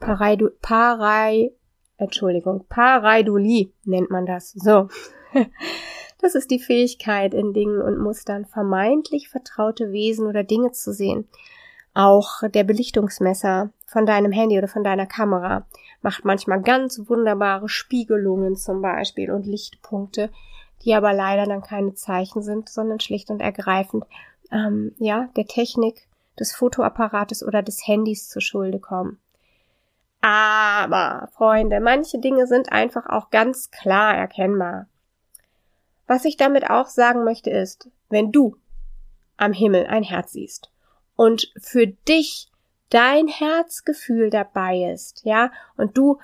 Pareidu, 0.00 0.50
Parei, 0.60 1.52
Entschuldigung, 1.96 2.66
Pareidolie 2.68 3.72
nennt 3.84 4.10
man 4.10 4.26
das. 4.26 4.52
So. 4.52 4.88
Das 6.18 6.34
ist 6.34 6.50
die 6.50 6.58
Fähigkeit, 6.58 7.34
in 7.34 7.52
Dingen 7.52 7.82
und 7.82 7.98
Mustern 7.98 8.46
vermeintlich 8.46 9.28
vertraute 9.28 9.92
Wesen 9.92 10.26
oder 10.26 10.44
Dinge 10.44 10.72
zu 10.72 10.92
sehen. 10.92 11.28
Auch 11.92 12.42
der 12.48 12.64
Belichtungsmesser 12.64 13.70
von 13.86 14.06
deinem 14.06 14.32
Handy 14.32 14.58
oder 14.58 14.66
von 14.66 14.82
deiner 14.82 15.06
Kamera 15.06 15.66
macht 16.02 16.24
manchmal 16.24 16.62
ganz 16.62 17.02
wunderbare 17.08 17.68
Spiegelungen 17.68 18.56
zum 18.56 18.82
Beispiel 18.82 19.30
und 19.30 19.46
Lichtpunkte, 19.46 20.30
die 20.84 20.94
aber 20.94 21.12
leider 21.12 21.46
dann 21.46 21.62
keine 21.62 21.94
Zeichen 21.94 22.42
sind, 22.42 22.68
sondern 22.68 23.00
schlicht 23.00 23.30
und 23.30 23.40
ergreifend 23.40 24.04
ähm, 24.52 24.94
ja 24.98 25.28
der 25.36 25.46
Technik 25.46 26.08
des 26.38 26.54
Fotoapparates 26.54 27.42
oder 27.42 27.62
des 27.62 27.86
Handys 27.86 28.28
zur 28.28 28.42
Schulde 28.42 28.78
kommen. 28.78 29.18
Aber, 30.20 31.28
Freunde, 31.32 31.80
manche 31.80 32.18
Dinge 32.18 32.46
sind 32.46 32.72
einfach 32.72 33.06
auch 33.06 33.30
ganz 33.30 33.70
klar 33.70 34.16
erkennbar. 34.16 34.86
Was 36.06 36.24
ich 36.24 36.36
damit 36.36 36.68
auch 36.70 36.86
sagen 36.86 37.24
möchte 37.24 37.50
ist, 37.50 37.88
wenn 38.08 38.32
du 38.32 38.56
am 39.36 39.52
Himmel 39.52 39.86
ein 39.86 40.02
Herz 40.02 40.32
siehst 40.32 40.70
und 41.14 41.52
für 41.60 41.86
dich 41.86 42.50
dein 42.90 43.28
Herzgefühl 43.28 44.30
dabei 44.30 44.90
ist, 44.92 45.24
ja, 45.24 45.50
und 45.76 45.96
du 45.96 46.18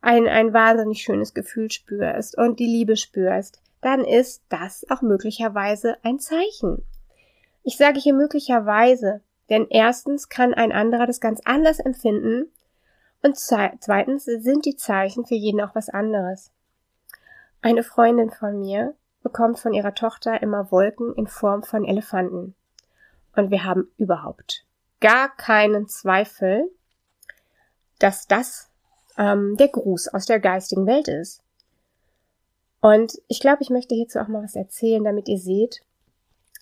ein, 0.00 0.26
ein 0.26 0.52
wahnsinnig 0.52 1.02
schönes 1.02 1.34
Gefühl 1.34 1.70
spürst 1.70 2.36
und 2.36 2.58
die 2.58 2.66
Liebe 2.66 2.96
spürst, 2.96 3.60
dann 3.80 4.04
ist 4.04 4.42
das 4.48 4.84
auch 4.90 5.02
möglicherweise 5.02 5.96
ein 6.02 6.18
Zeichen. 6.18 6.82
Ich 7.62 7.76
sage 7.76 8.00
hier 8.00 8.14
möglicherweise, 8.14 9.20
denn 9.48 9.66
erstens 9.68 10.28
kann 10.28 10.54
ein 10.54 10.72
anderer 10.72 11.06
das 11.06 11.20
ganz 11.20 11.40
anders 11.44 11.78
empfinden 11.78 12.50
und 13.22 13.36
zweitens 13.36 14.24
sind 14.24 14.64
die 14.64 14.76
Zeichen 14.76 15.26
für 15.26 15.34
jeden 15.34 15.60
auch 15.60 15.74
was 15.74 15.90
anderes. 15.90 16.50
Eine 17.60 17.82
Freundin 17.82 18.30
von 18.30 18.58
mir 18.58 18.94
bekommt 19.22 19.58
von 19.58 19.74
ihrer 19.74 19.94
Tochter 19.94 20.42
immer 20.42 20.70
Wolken 20.70 21.14
in 21.14 21.26
Form 21.26 21.62
von 21.62 21.84
Elefanten. 21.84 22.54
Und 23.36 23.50
wir 23.50 23.64
haben 23.64 23.90
überhaupt 23.98 24.64
gar 25.00 25.34
keinen 25.36 25.86
Zweifel, 25.88 26.70
dass 27.98 28.26
das 28.26 28.69
ähm, 29.18 29.56
der 29.56 29.68
Gruß 29.68 30.08
aus 30.08 30.26
der 30.26 30.40
geistigen 30.40 30.86
Welt 30.86 31.08
ist. 31.08 31.42
Und 32.80 33.20
ich 33.28 33.40
glaube, 33.40 33.62
ich 33.62 33.70
möchte 33.70 33.94
hierzu 33.94 34.18
auch 34.18 34.28
mal 34.28 34.42
was 34.42 34.56
erzählen, 34.56 35.04
damit 35.04 35.28
ihr 35.28 35.38
seht, 35.38 35.80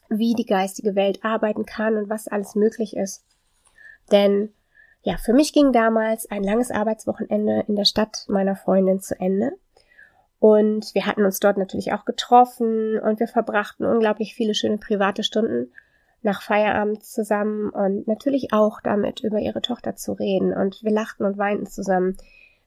wie 0.09 0.35
die 0.35 0.47
geistige 0.47 0.95
Welt 0.95 1.25
arbeiten 1.25 1.65
kann 1.67 1.97
und 1.97 2.09
was 2.09 2.29
alles 2.29 2.55
möglich 2.55 2.97
ist. 2.97 3.25
Denn 4.11 4.53
ja, 5.03 5.17
für 5.17 5.33
mich 5.33 5.53
ging 5.53 5.73
damals 5.73 6.31
ein 6.31 6.43
langes 6.43 6.71
Arbeitswochenende 6.71 7.65
in 7.69 7.77
der 7.77 7.85
Stadt 7.85 8.25
meiner 8.29 8.57
Freundin 8.57 9.01
zu 9.01 9.19
Ende. 9.19 9.53
Und 10.41 10.95
wir 10.95 11.07
hatten 11.07 11.25
uns 11.25 11.41
dort 11.41 11.57
natürlich 11.57 11.93
auch 11.93 12.05
getroffen 12.05 12.99
und 12.99 13.21
wir 13.21 13.29
verbrachten 13.29 13.87
unglaublich 13.87 14.35
viele 14.35 14.55
schöne 14.55 14.79
private 14.79 15.23
Stunden 15.23 15.73
nach 16.23 16.43
Feierabend 16.43 17.05
zusammen 17.05 17.71
und 17.71 18.09
natürlich 18.09 18.53
auch 18.53 18.81
damit 18.81 19.21
über 19.21 19.39
ihre 19.39 19.63
Tochter 19.63 19.97
zu 19.97 20.13
reden. 20.13 20.53
Und 20.53 20.83
wir 20.83 20.91
lachten 20.91 21.25
und 21.25 21.39
weinten 21.39 21.67
zusammen. 21.67 22.17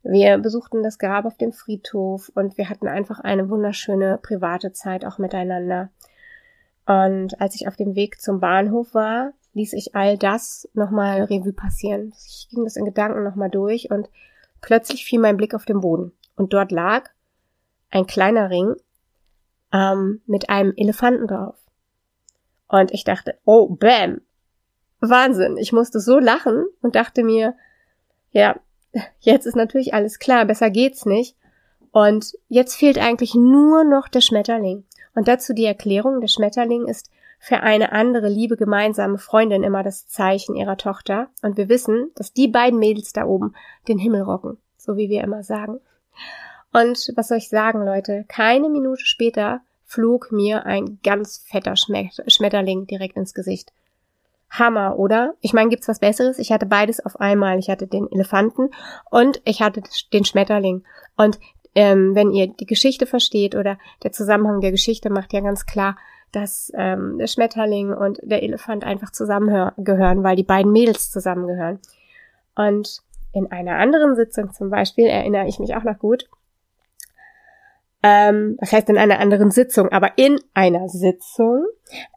Wir 0.04 0.38
besuchten 0.38 0.84
das 0.84 0.98
Grab 0.98 1.26
auf 1.26 1.38
dem 1.38 1.52
Friedhof 1.52 2.32
und 2.34 2.58
wir 2.58 2.70
hatten 2.70 2.88
einfach 2.88 3.20
eine 3.20 3.50
wunderschöne 3.50 4.20
private 4.22 4.72
Zeit 4.72 5.06
auch 5.06 5.18
miteinander. 5.18 5.90
Und 6.88 7.40
als 7.40 7.56
ich 7.56 7.68
auf 7.68 7.76
dem 7.76 7.96
Weg 7.96 8.20
zum 8.20 8.40
Bahnhof 8.40 8.94
war, 8.94 9.34
ließ 9.54 9.74
ich 9.74 9.96
all 9.96 10.18
das 10.18 10.68
nochmal 10.74 11.24
Revue 11.24 11.54
passieren. 11.54 12.14
Ich 12.18 12.48
ging 12.50 12.64
das 12.64 12.78
in 12.78 12.86
Gedanken 12.86 13.24
nochmal 13.24 13.50
durch 13.50 13.92
und 13.92 14.10
plötzlich 14.62 15.06
fiel 15.06 15.20
mein 15.20 15.38
Blick 15.38 15.54
auf 15.54 15.66
den 15.66 15.82
Boden. 15.82 16.14
Und 16.36 16.54
dort 16.54 16.72
lag 16.72 17.10
ein 17.92 18.08
kleiner 18.08 18.50
Ring 18.50 18.76
ähm, 19.72 20.22
mit 20.26 20.50
einem 20.50 20.74
Elefanten 20.76 21.28
drauf. 21.28 21.56
Und 22.72 22.94
ich 22.94 23.04
dachte, 23.04 23.38
oh, 23.44 23.68
bam, 23.68 24.22
Wahnsinn. 25.02 25.58
Ich 25.58 25.74
musste 25.74 26.00
so 26.00 26.20
lachen 26.20 26.66
und 26.82 26.96
dachte 26.96 27.24
mir, 27.24 27.56
ja, 28.32 28.56
jetzt 29.20 29.46
ist 29.46 29.58
natürlich 29.58 29.94
alles 29.94 30.20
klar, 30.20 30.46
besser 30.46 30.70
geht's 30.70 31.06
nicht. 31.06 31.36
Und 31.92 32.34
jetzt 32.48 32.76
fehlt 32.76 32.98
eigentlich 32.98 33.36
nur 33.36 33.84
noch 33.84 34.08
der 34.08 34.22
Schmetterling. 34.22 34.86
Und 35.14 35.28
dazu 35.28 35.54
die 35.54 35.66
Erklärung, 35.66 36.22
der 36.22 36.30
Schmetterling 36.30 36.88
ist 36.88 37.12
für 37.40 37.60
eine 37.60 37.92
andere 37.92 38.30
liebe 38.30 38.56
gemeinsame 38.56 39.18
Freundin 39.18 39.64
immer 39.64 39.84
das 39.84 40.08
Zeichen 40.08 40.56
ihrer 40.56 40.78
Tochter. 40.78 41.28
Und 41.42 41.58
wir 41.58 41.68
wissen, 41.68 42.12
dass 42.16 42.32
die 42.32 42.48
beiden 42.48 42.80
Mädels 42.80 43.12
da 43.12 43.26
oben 43.26 43.54
den 43.90 43.98
Himmel 43.98 44.22
rocken, 44.22 44.58
so 44.78 44.96
wie 44.96 45.10
wir 45.10 45.24
immer 45.24 45.44
sagen. 45.44 45.82
Und 46.72 47.12
was 47.18 47.28
soll 47.28 47.40
ich 47.40 47.50
sagen, 47.50 47.84
Leute? 47.84 48.24
Keine 48.30 48.70
Minute 48.70 49.04
später 49.04 49.60
flog 49.92 50.32
mir 50.32 50.66
ein 50.66 51.00
ganz 51.04 51.44
fetter 51.46 51.76
Schmetterling 51.76 52.88
direkt 52.88 53.18
ins 53.18 53.34
Gesicht. 53.34 53.74
Hammer, 54.50 54.98
oder? 54.98 55.34
Ich 55.42 55.52
meine, 55.52 55.70
gibt's 55.70 55.88
was 55.88 56.00
Besseres? 56.00 56.40
Ich 56.40 56.52
hatte 56.52 56.66
beides 56.66 57.06
auf 57.06 57.20
einmal. 57.20 57.60
Ich 57.60 57.70
hatte 57.70 57.88
den 57.88 58.10
Elefanten 58.10 58.70
und 59.10 59.42
ich 59.44 59.62
hatte 59.62 59.84
den 60.14 60.24
Schmetterling. 60.24 60.84
Und 61.18 61.40
ähm, 61.76 62.16
wenn 62.16 62.32
ihr 62.32 62.48
die 62.48 62.66
Geschichte 62.66 63.06
versteht 63.06 63.54
oder 63.54 63.78
der 64.04 64.14
Zusammenhang 64.14 64.62
der 64.62 64.72
Geschichte 64.72 65.10
macht 65.10 65.34
ja 65.34 65.42
ganz 65.42 65.66
klar, 65.66 65.98
dass 66.32 66.72
ähm, 66.76 67.18
der 67.18 67.28
Schmetterling 67.28 67.94
und 67.94 68.20
der 68.24 68.44
Elefant 68.44 68.86
einfach 68.86 69.12
zusammengehören, 69.12 70.24
weil 70.24 70.38
die 70.38 70.44
beiden 70.44 70.72
Mädels 70.72 71.12
zusammengehören. 71.12 71.80
Und 72.56 73.02
in 73.34 73.52
einer 73.52 73.76
anderen 73.78 74.16
Sitzung 74.16 74.54
zum 74.54 74.70
Beispiel 74.70 75.08
erinnere 75.08 75.48
ich 75.48 75.60
mich 75.60 75.76
auch 75.76 75.84
noch 75.84 76.00
gut. 76.00 76.30
Ähm, 78.04 78.58
was 78.60 78.72
heißt 78.72 78.90
in 78.90 78.98
einer 78.98 79.20
anderen 79.20 79.52
Sitzung? 79.52 79.90
Aber 79.90 80.18
in 80.18 80.40
einer 80.54 80.90
Sitzung 80.90 81.66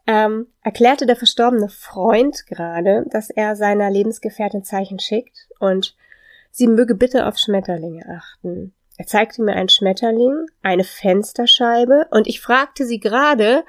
ähm, 0.07 0.47
erklärte 0.61 1.05
der 1.05 1.15
verstorbene 1.15 1.69
Freund 1.69 2.45
gerade, 2.47 3.05
dass 3.09 3.29
er 3.29 3.55
seiner 3.55 3.91
Lebensgefährtin 3.91 4.63
Zeichen 4.63 4.99
schickt 4.99 5.47
und 5.59 5.95
sie 6.51 6.67
möge 6.67 6.95
bitte 6.95 7.27
auf 7.27 7.37
Schmetterlinge 7.37 8.03
achten. 8.09 8.73
Er 8.97 9.05
zeigte 9.05 9.43
mir 9.43 9.53
einen 9.53 9.69
Schmetterling, 9.69 10.45
eine 10.63 10.85
Fensterscheibe 10.85 12.07
und 12.11 12.27
ich 12.27 12.41
fragte 12.41 12.85
sie 12.85 12.99
gerade, 12.99 13.63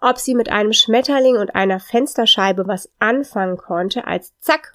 ob 0.00 0.18
sie 0.18 0.34
mit 0.34 0.50
einem 0.50 0.72
Schmetterling 0.72 1.36
und 1.36 1.56
einer 1.56 1.80
Fensterscheibe 1.80 2.68
was 2.68 2.90
anfangen 3.00 3.56
konnte, 3.56 4.06
als 4.06 4.38
zack, 4.38 4.74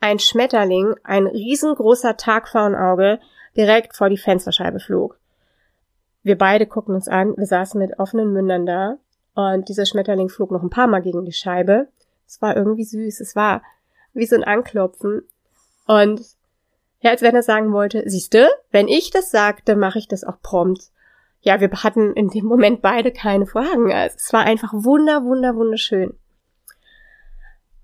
ein 0.00 0.18
Schmetterling, 0.18 0.94
ein 1.04 1.26
riesengroßer 1.26 2.16
Tagfaunauge, 2.16 3.20
direkt 3.56 3.94
vor 3.94 4.08
die 4.08 4.16
Fensterscheibe 4.16 4.80
flog. 4.80 5.19
Wir 6.22 6.36
beide 6.36 6.66
gucken 6.66 6.94
uns 6.94 7.08
an, 7.08 7.36
wir 7.36 7.46
saßen 7.46 7.78
mit 7.78 7.98
offenen 7.98 8.32
Mündern 8.32 8.66
da 8.66 8.98
und 9.34 9.68
dieser 9.68 9.86
Schmetterling 9.86 10.28
flog 10.28 10.50
noch 10.50 10.62
ein 10.62 10.70
paar 10.70 10.86
Mal 10.86 11.00
gegen 11.02 11.24
die 11.24 11.32
Scheibe. 11.32 11.88
Es 12.26 12.42
war 12.42 12.56
irgendwie 12.56 12.84
süß, 12.84 13.20
es 13.20 13.34
war 13.34 13.62
wie 14.12 14.26
so 14.26 14.36
ein 14.36 14.44
Anklopfen 14.44 15.22
und 15.86 16.20
ja, 17.00 17.10
als 17.10 17.22
wenn 17.22 17.34
er 17.34 17.42
sagen 17.42 17.72
wollte, 17.72 18.02
siehste, 18.06 18.48
wenn 18.70 18.86
ich 18.86 19.10
das 19.10 19.30
sagte, 19.30 19.74
mache 19.74 19.98
ich 19.98 20.08
das 20.08 20.24
auch 20.24 20.40
prompt. 20.42 20.90
ja, 21.40 21.60
wir 21.60 21.70
hatten 21.70 22.12
in 22.12 22.28
dem 22.28 22.44
Moment 22.44 22.82
beide 22.82 23.12
keine 23.12 23.46
Fragen. 23.46 23.90
Also 23.90 24.16
es 24.18 24.32
war 24.32 24.42
einfach 24.42 24.72
wunder, 24.74 25.24
wunder, 25.24 25.56
wunderschön. 25.56 26.14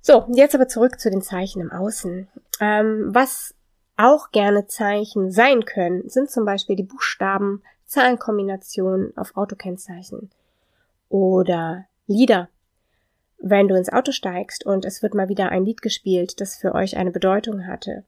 So, 0.02 0.26
jetzt 0.35 0.55
aber 0.55 0.69
zurück 0.69 1.00
zu 1.00 1.11
den 1.11 1.23
Zeichen 1.23 1.62
im 1.62 1.73
Außen. 1.73 2.28
Ähm, 2.61 3.09
was 3.09 3.55
auch 3.97 4.31
gerne 4.31 4.66
Zeichen 4.66 5.33
sein 5.33 5.64
können, 5.64 6.09
sind 6.09 6.31
zum 6.31 6.45
Beispiel 6.45 6.76
die 6.76 6.83
Buchstaben, 6.83 7.62
Zahlenkombinationen 7.87 9.16
auf 9.16 9.37
Autokennzeichen 9.37 10.31
oder 11.09 11.87
Lieder. 12.07 12.49
Wenn 13.38 13.69
du 13.69 13.76
ins 13.76 13.93
Auto 13.93 14.12
steigst 14.12 14.64
und 14.64 14.85
es 14.85 15.02
wird 15.02 15.14
mal 15.14 15.28
wieder 15.28 15.50
ein 15.50 15.64
Lied 15.64 15.83
gespielt, 15.83 16.40
das 16.40 16.57
für 16.57 16.75
euch 16.75 16.97
eine 16.97 17.11
Bedeutung 17.11 17.66
hatte. 17.66 18.05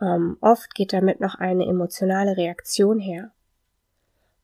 Ähm, 0.00 0.36
oft 0.40 0.74
geht 0.74 0.92
damit 0.92 1.20
noch 1.20 1.34
eine 1.34 1.66
emotionale 1.66 2.36
Reaktion 2.36 2.98
her. 2.98 3.32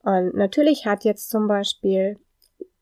Und 0.03 0.35
natürlich 0.35 0.87
hat 0.87 1.05
jetzt 1.05 1.31
zum 1.31 1.49
Beispiel 1.49 2.19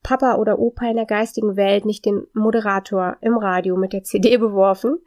Papa 0.01 0.35
oder 0.35 0.59
Opa 0.59 0.89
in 0.89 0.97
der 0.97 1.05
geistigen 1.05 1.55
Welt 1.55 1.85
nicht 1.85 2.05
den 2.05 2.27
Moderator 2.33 3.17
im 3.21 3.37
Radio 3.37 3.77
mit 3.77 3.93
der 3.93 4.03
CD 4.03 4.37
beworfen, 4.37 4.99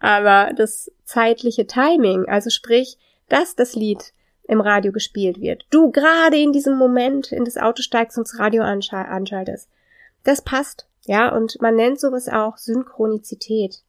aber 0.00 0.52
das 0.54 0.90
zeitliche 1.04 1.66
Timing, 1.66 2.26
also 2.26 2.50
sprich, 2.50 2.98
dass 3.28 3.54
das 3.54 3.74
Lied 3.74 4.12
im 4.52 4.60
Radio 4.60 4.92
gespielt 4.92 5.40
wird, 5.40 5.64
du 5.70 5.90
gerade 5.90 6.36
in 6.36 6.52
diesem 6.52 6.76
Moment 6.76 7.32
in 7.32 7.44
das 7.44 7.56
Auto 7.56 7.82
steigst 7.82 8.18
und 8.18 8.28
das 8.28 8.38
Radio 8.38 8.62
anschaltest, 8.62 9.68
das 10.24 10.42
passt, 10.42 10.86
ja, 11.04 11.34
und 11.34 11.60
man 11.60 11.74
nennt 11.74 11.98
sowas 11.98 12.28
auch 12.28 12.58
Synchronizität. 12.58 13.82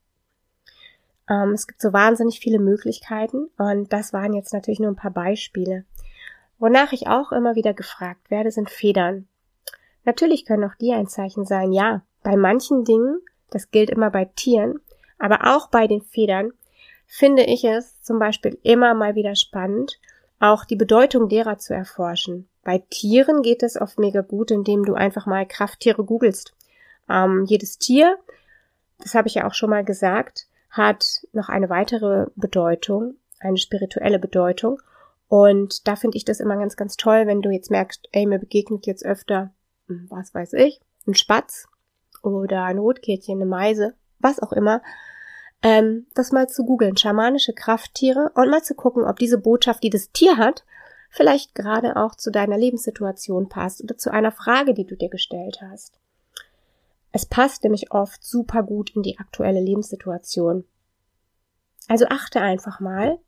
Ähm, 1.30 1.52
es 1.52 1.68
gibt 1.68 1.82
so 1.82 1.94
wahnsinnig 1.94 2.40
viele 2.40 2.60
Möglichkeiten 2.60 3.50
und 3.58 3.92
das 3.92 4.14
waren 4.14 4.34
jetzt 4.34 4.54
natürlich 4.54 4.80
nur 4.80 4.92
ein 4.92 4.96
paar 4.96 5.12
Beispiele. 5.12 5.86
Wonach 6.60 6.94
ich 6.94 7.08
auch 7.08 7.32
immer 7.32 7.56
wieder 7.56 7.74
gefragt 7.74 8.32
werde, 8.32 8.50
sind 8.50 8.70
Federn. 8.70 9.28
Natürlich 10.06 10.46
können 10.46 10.64
auch 10.64 10.76
die 10.76 10.94
ein 10.94 11.08
Zeichen 11.08 11.46
sein, 11.46 11.74
ja. 11.74 12.02
Bei 12.24 12.38
manchen 12.38 12.86
Dingen, 12.86 13.20
das 13.52 13.70
gilt 13.70 13.90
immer 13.90 14.10
bei 14.10 14.26
Tieren, 14.26 14.80
aber 15.20 15.56
auch 15.56 15.68
bei 15.68 15.88
den 15.88 16.02
Federn, 16.02 16.54
finde 17.06 17.44
ich 17.44 17.66
es 17.66 18.02
zum 18.02 18.18
Beispiel 18.18 18.58
immer 18.64 18.94
mal 18.94 19.16
wieder 19.16 19.36
spannend, 19.36 20.00
auch 20.44 20.66
die 20.66 20.76
Bedeutung 20.76 21.30
derer 21.30 21.58
zu 21.58 21.74
erforschen. 21.74 22.50
Bei 22.64 22.84
Tieren 22.90 23.42
geht 23.42 23.64
es 23.64 23.80
oft 23.80 23.98
mega 23.98 24.22
gut, 24.22 24.52
indem 24.52 24.84
du 24.84 24.94
einfach 24.94 25.26
mal 25.26 25.46
Krafttiere 25.46 26.04
googelst. 26.04 26.54
Ähm, 27.10 27.46
jedes 27.48 27.78
Tier, 27.78 28.18
das 29.00 29.16
habe 29.16 29.28
ich 29.28 29.36
ja 29.36 29.48
auch 29.48 29.54
schon 29.54 29.70
mal 29.70 29.84
gesagt, 29.84 30.48
hat 30.70 31.22
noch 31.32 31.50
eine 31.50 31.70
weitere 31.70 32.28
Bedeutung, 32.36 33.16
eine 33.40 33.58
spirituelle 33.58 34.20
Bedeutung. 34.20 34.82
Und 35.28 35.88
da 35.88 35.96
finde 35.96 36.18
ich 36.18 36.26
das 36.26 36.40
immer 36.40 36.58
ganz, 36.58 36.76
ganz 36.76 36.98
toll, 36.98 37.26
wenn 37.26 37.42
du 37.42 37.50
jetzt 37.50 37.72
merkst, 37.72 38.08
ey, 38.12 38.26
mir 38.26 38.40
begegnet 38.40 38.86
jetzt 38.86 39.06
öfter 39.06 39.52
hm, 39.88 40.08
was 40.10 40.34
weiß 40.34 40.54
ich, 40.54 40.82
ein 41.08 41.16
Spatz 41.16 41.68
oder 42.22 42.64
ein 42.64 42.80
Rotkehlchen, 42.80 43.38
eine 43.38 43.46
Meise, 43.46 43.96
was 44.20 44.42
auch 44.42 44.54
immer, 44.54 44.82
ähm, 45.64 46.06
das 46.14 46.32
mal 46.32 46.48
zu 46.48 46.66
googeln, 46.66 46.98
schamanische 46.98 47.54
Krafttiere 47.54 48.32
und 48.36 48.50
mal 48.50 48.62
zu 48.62 48.76
gucken, 48.76 49.06
ob 49.06 49.18
diese 49.18 49.38
Botschaft, 49.38 49.82
die 49.82 49.90
das 49.90 50.12
Tier 50.12 50.38
hat, 50.38 50.66
vielleicht 51.10 51.56
gerade 51.56 51.96
auch 51.96 52.16
zu 52.16 52.32
deiner 52.32 52.58
Lebenssituation 52.58 53.48
passt 53.48 53.82
oder 53.82 53.98
zu 53.98 54.12
einer 54.12 54.32
Frage, 54.32 54.74
die 54.74 54.86
du 54.86 54.96
dir 54.96 55.10
gestellt 55.10 55.60
hast. 55.62 55.94
Es 57.14 57.26
passt 57.26 57.64
nämlich 57.64 57.92
oft 57.92 58.24
super 58.26 58.64
gut 58.64 58.96
in 58.96 59.04
die 59.04 59.20
aktuelle 59.20 59.62
Lebenssituation. 59.62 60.66
Also 61.88 62.08
achte 62.08 62.42
einfach 62.42 62.80
mal, 62.80 63.20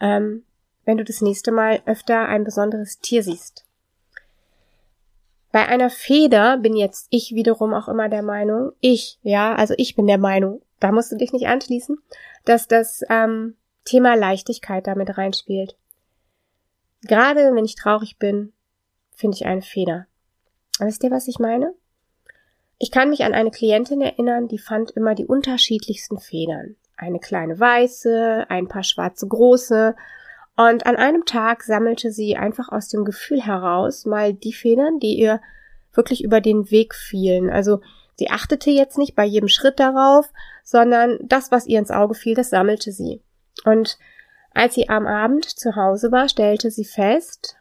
ähm, 0.00 0.44
wenn 0.84 0.98
du 0.98 1.04
das 1.04 1.20
nächste 1.20 1.50
Mal 1.50 1.82
öfter 1.86 2.28
ein 2.28 2.44
besonderes 2.44 3.00
Tier 3.00 3.22
siehst. 3.22 3.64
Bei 5.50 5.66
einer 5.66 5.90
Feder 5.90 6.58
bin 6.58 6.76
jetzt 6.76 7.06
ich 7.10 7.34
wiederum 7.34 7.74
auch 7.74 7.88
immer 7.88 8.08
der 8.08 8.22
Meinung, 8.22 8.72
ich, 8.80 9.18
ja, 9.22 9.54
also 9.54 9.74
ich 9.76 9.96
bin 9.96 10.06
der 10.06 10.18
Meinung, 10.18 10.62
da 10.82 10.90
musst 10.90 11.12
du 11.12 11.16
dich 11.16 11.32
nicht 11.32 11.46
anschließen, 11.46 11.96
dass 12.44 12.66
das 12.66 13.02
ähm, 13.08 13.54
Thema 13.84 14.16
Leichtigkeit 14.16 14.86
damit 14.88 15.16
reinspielt. 15.16 15.76
Gerade 17.02 17.54
wenn 17.54 17.64
ich 17.64 17.76
traurig 17.76 18.18
bin, 18.18 18.52
finde 19.14 19.36
ich 19.36 19.46
eine 19.46 19.62
Feder. 19.62 20.06
Wisst 20.80 21.04
ihr, 21.04 21.12
was 21.12 21.28
ich 21.28 21.38
meine? 21.38 21.72
Ich 22.78 22.90
kann 22.90 23.10
mich 23.10 23.22
an 23.22 23.32
eine 23.32 23.52
Klientin 23.52 24.00
erinnern, 24.00 24.48
die 24.48 24.58
fand 24.58 24.90
immer 24.90 25.14
die 25.14 25.26
unterschiedlichsten 25.26 26.18
Federn. 26.18 26.74
Eine 26.96 27.20
kleine 27.20 27.60
weiße, 27.60 28.46
ein 28.48 28.66
paar 28.66 28.82
schwarze 28.82 29.28
große. 29.28 29.94
Und 30.56 30.84
an 30.84 30.96
einem 30.96 31.24
Tag 31.26 31.62
sammelte 31.62 32.10
sie 32.10 32.36
einfach 32.36 32.70
aus 32.70 32.88
dem 32.88 33.04
Gefühl 33.04 33.40
heraus 33.40 34.04
mal 34.04 34.34
die 34.34 34.52
Federn, 34.52 34.98
die 34.98 35.16
ihr 35.16 35.40
wirklich 35.92 36.24
über 36.24 36.40
den 36.40 36.72
Weg 36.72 36.96
fielen. 36.96 37.50
Also 37.50 37.80
sie 38.22 38.30
achtete 38.30 38.70
jetzt 38.70 38.98
nicht 38.98 39.16
bei 39.16 39.24
jedem 39.24 39.48
Schritt 39.48 39.80
darauf, 39.80 40.32
sondern 40.62 41.18
das, 41.22 41.50
was 41.50 41.66
ihr 41.66 41.80
ins 41.80 41.90
Auge 41.90 42.14
fiel, 42.14 42.36
das 42.36 42.50
sammelte 42.50 42.92
sie. 42.92 43.20
Und 43.64 43.98
als 44.54 44.74
sie 44.74 44.88
am 44.88 45.08
Abend 45.08 45.44
zu 45.44 45.74
Hause 45.74 46.12
war, 46.12 46.28
stellte 46.28 46.70
sie 46.70 46.84
fest, 46.84 47.56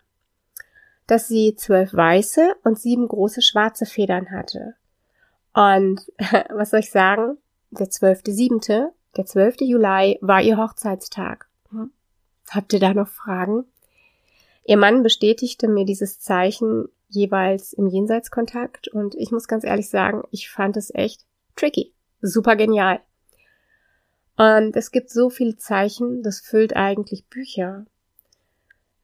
dass 1.07 1.27
sie 1.27 1.55
zwölf 1.55 1.95
weiße 1.95 2.53
und 2.63 2.79
sieben 2.79 3.07
große 3.07 3.41
schwarze 3.41 3.87
Federn 3.87 4.29
hatte. 4.29 4.75
Und 5.55 6.01
was 6.49 6.69
soll 6.69 6.81
ich 6.81 6.91
sagen? 6.91 7.39
Der 7.71 7.89
zwölfte 7.89 8.31
siebente, 8.31 8.91
der 9.17 9.25
zwölfte 9.25 9.63
Juli 9.63 10.19
war 10.21 10.41
ihr 10.41 10.57
Hochzeitstag. 10.57 11.47
Hm? 11.71 11.91
Habt 12.51 12.71
ihr 12.73 12.79
da 12.79 12.93
noch 12.93 13.07
Fragen? 13.07 13.65
Ihr 14.63 14.77
Mann 14.77 15.01
bestätigte 15.01 15.67
mir 15.67 15.85
dieses 15.85 16.19
Zeichen 16.19 16.87
jeweils 17.11 17.73
im 17.73 17.87
Jenseitskontakt 17.87 18.87
und 18.87 19.15
ich 19.15 19.31
muss 19.31 19.47
ganz 19.47 19.63
ehrlich 19.63 19.89
sagen, 19.89 20.23
ich 20.31 20.49
fand 20.49 20.77
es 20.77 20.93
echt 20.93 21.25
tricky. 21.55 21.93
Super 22.21 22.55
genial. 22.55 22.99
Und 24.37 24.75
es 24.75 24.91
gibt 24.91 25.09
so 25.09 25.29
viele 25.29 25.57
Zeichen, 25.57 26.23
das 26.23 26.39
füllt 26.39 26.75
eigentlich 26.75 27.27
Bücher. 27.27 27.85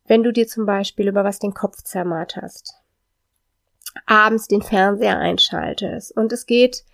Wenn 0.06 0.24
du 0.24 0.32
dir 0.32 0.48
zum 0.48 0.66
Beispiel 0.66 1.08
über 1.08 1.24
was 1.24 1.40
den 1.40 1.54
Kopf 1.54 1.84
zermarterst, 1.84 2.76
abends 4.06 4.48
den 4.48 4.62
Fernseher 4.62 5.18
einschaltest 5.18 6.16
und 6.16 6.32
es 6.32 6.46
geht 6.46 6.86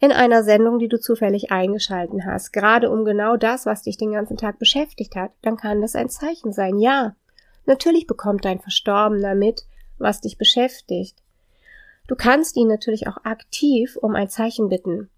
in 0.00 0.12
einer 0.12 0.44
Sendung, 0.44 0.78
die 0.78 0.88
du 0.88 1.00
zufällig 1.00 1.50
eingeschalten 1.50 2.24
hast, 2.24 2.52
gerade 2.52 2.90
um 2.90 3.04
genau 3.04 3.36
das, 3.36 3.66
was 3.66 3.82
dich 3.82 3.96
den 3.96 4.12
ganzen 4.12 4.36
Tag 4.36 4.58
beschäftigt 4.58 5.16
hat, 5.16 5.32
dann 5.42 5.56
kann 5.56 5.80
das 5.80 5.96
ein 5.96 6.08
Zeichen 6.08 6.52
sein. 6.52 6.78
Ja, 6.78 7.16
natürlich 7.66 8.06
bekommt 8.06 8.44
dein 8.44 8.60
Verstorbener 8.60 9.34
mit, 9.34 9.64
was 9.98 10.20
dich 10.20 10.38
beschäftigt. 10.38 11.16
Du 12.06 12.14
kannst 12.14 12.56
ihn 12.56 12.68
natürlich 12.68 13.06
auch 13.06 13.24
aktiv 13.24 13.96
um 13.96 14.14
ein 14.14 14.30
Zeichen 14.30 14.68
bitten. 14.68 15.10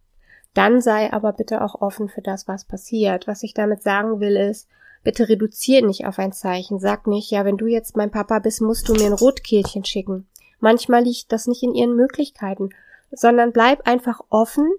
Dann 0.55 0.81
sei 0.81 1.13
aber 1.13 1.33
bitte 1.33 1.63
auch 1.63 1.81
offen 1.81 2.09
für 2.09 2.23
das, 2.23 2.49
was 2.49 2.65
passiert. 2.65 3.27
Was 3.27 3.43
ich 3.43 3.55
damit 3.55 3.83
sagen 3.83 4.19
will, 4.19 4.37
ist, 4.37 4.69
bitte 5.05 5.29
reduziere 5.29 5.87
nicht 5.87 6.07
auf 6.07 6.19
ein 6.19 6.33
Zeichen. 6.33 6.81
Sag 6.81 7.07
nicht, 7.07 7.31
ja, 7.31 7.45
wenn 7.45 7.57
du 7.57 7.67
jetzt 7.67 7.97
mein 7.97 8.11
Papa 8.11 8.41
bist, 8.41 8.61
musst 8.61 8.89
du 8.89 8.95
mir 8.95 9.07
ein 9.07 9.13
Rotkehlchen 9.13 9.85
schicken. 9.85 10.27
Manchmal 10.59 11.05
liegt 11.05 11.31
das 11.31 11.47
nicht 11.47 11.63
in 11.63 11.75
ihren 11.75 11.95
Möglichkeiten 11.95 12.71
sondern 13.11 13.53
bleib 13.53 13.87
einfach 13.87 14.21
offen 14.29 14.71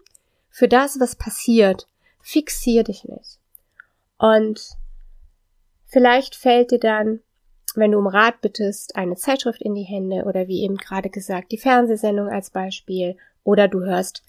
für 0.50 0.68
das, 0.68 1.00
was 1.00 1.16
passiert. 1.16 1.88
Fixier 2.22 2.84
dich 2.84 3.04
nicht. 3.06 3.40
Und 4.18 4.78
vielleicht 5.86 6.36
fällt 6.36 6.72
dir 6.72 6.80
dann, 6.80 7.22
wenn 7.76 7.92
du 7.92 7.98
um 7.98 8.08
Rat 8.08 8.42
bittest, 8.42 8.96
eine 8.96 9.16
Zeitschrift 9.16 9.62
in 9.62 9.76
die 9.76 9.84
Hände 9.84 10.26
oder 10.26 10.48
wie 10.48 10.64
eben 10.64 10.78
gerade 10.78 11.10
gesagt, 11.10 11.52
die 11.52 11.58
Fernsehsendung 11.58 12.30
als 12.30 12.50
Beispiel 12.50 13.18
oder 13.44 13.68
du 13.68 13.82
hörst 13.82 14.24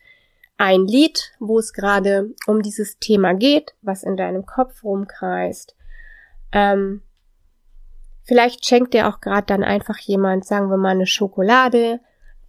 ein 0.58 0.86
Lied, 0.86 1.32
wo 1.40 1.58
es 1.58 1.72
gerade 1.72 2.30
um 2.46 2.62
dieses 2.62 2.98
Thema 2.98 3.34
geht, 3.34 3.74
was 3.82 4.02
in 4.02 4.16
deinem 4.16 4.46
Kopf 4.46 4.84
rumkreist. 4.84 5.74
Ähm, 6.52 7.02
vielleicht 8.22 8.64
schenkt 8.66 8.94
dir 8.94 9.08
auch 9.08 9.20
gerade 9.20 9.46
dann 9.46 9.64
einfach 9.64 9.98
jemand, 9.98 10.44
sagen 10.44 10.70
wir 10.70 10.76
mal, 10.76 10.90
eine 10.90 11.06
Schokolade 11.06 12.00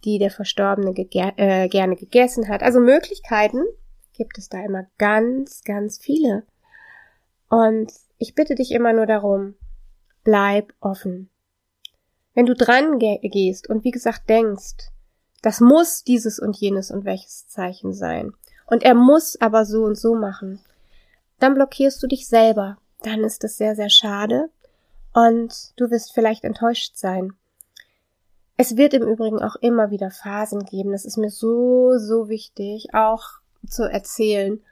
die 0.04 0.18
der 0.18 0.30
Verstorbene 0.30 0.92
gege 0.92 1.32
äh, 1.36 1.68
gerne 1.68 1.96
gegessen 1.96 2.48
hat. 2.48 2.62
Also 2.62 2.80
Möglichkeiten 2.80 3.64
gibt 4.12 4.38
es 4.38 4.48
da 4.48 4.62
immer 4.62 4.86
ganz, 4.98 5.62
ganz 5.64 5.98
viele. 5.98 6.44
Und 7.48 7.92
ich 8.18 8.34
bitte 8.34 8.54
dich 8.54 8.72
immer 8.72 8.92
nur 8.92 9.06
darum, 9.06 9.54
bleib 10.24 10.72
offen. 10.80 11.30
Wenn 12.34 12.46
du 12.46 12.54
dran 12.54 12.98
ge 12.98 13.18
gehst 13.22 13.68
und 13.68 13.84
wie 13.84 13.92
gesagt 13.92 14.28
denkst, 14.28 14.90
das 15.42 15.60
muss 15.60 16.02
dieses 16.02 16.38
und 16.38 16.56
jenes 16.56 16.90
und 16.90 17.04
welches 17.04 17.46
Zeichen 17.46 17.92
sein, 17.92 18.32
und 18.66 18.82
er 18.82 18.94
muss 18.94 19.40
aber 19.40 19.64
so 19.64 19.84
und 19.84 19.96
so 19.96 20.14
machen, 20.14 20.60
dann 21.38 21.54
blockierst 21.54 22.02
du 22.02 22.06
dich 22.06 22.26
selber. 22.26 22.78
Dann 23.02 23.22
ist 23.22 23.44
das 23.44 23.58
sehr, 23.58 23.76
sehr 23.76 23.90
schade 23.90 24.48
und 25.12 25.72
du 25.76 25.90
wirst 25.90 26.14
vielleicht 26.14 26.44
enttäuscht 26.44 26.96
sein. 26.96 27.34
Es 28.56 28.76
wird 28.76 28.94
im 28.94 29.02
Übrigen 29.02 29.42
auch 29.42 29.56
immer 29.56 29.90
wieder 29.90 30.10
Phasen 30.10 30.64
geben, 30.64 30.92
das 30.92 31.04
ist 31.04 31.18
mir 31.18 31.30
so, 31.30 31.98
so 31.98 32.28
wichtig, 32.28 32.94
auch 32.94 33.24
zu 33.68 33.82
erzählen, 33.82 34.62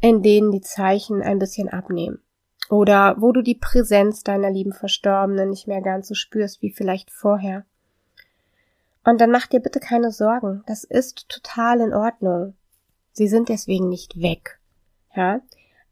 in 0.00 0.22
denen 0.22 0.52
die 0.52 0.60
Zeichen 0.60 1.22
ein 1.22 1.38
bisschen 1.38 1.68
abnehmen. 1.68 2.22
Oder 2.72 3.16
wo 3.18 3.32
du 3.32 3.42
die 3.42 3.54
Präsenz 3.54 4.22
deiner 4.22 4.50
lieben 4.50 4.72
Verstorbenen 4.72 5.50
nicht 5.50 5.68
mehr 5.68 5.82
ganz 5.82 6.08
so 6.08 6.14
spürst 6.14 6.62
wie 6.62 6.70
vielleicht 6.70 7.10
vorher. 7.10 7.66
Und 9.04 9.20
dann 9.20 9.30
macht 9.30 9.52
dir 9.52 9.60
bitte 9.60 9.78
keine 9.78 10.10
Sorgen. 10.10 10.64
Das 10.66 10.82
ist 10.82 11.28
total 11.28 11.82
in 11.82 11.92
Ordnung. 11.92 12.54
Sie 13.12 13.28
sind 13.28 13.50
deswegen 13.50 13.90
nicht 13.90 14.22
weg. 14.22 14.58
Ja. 15.14 15.42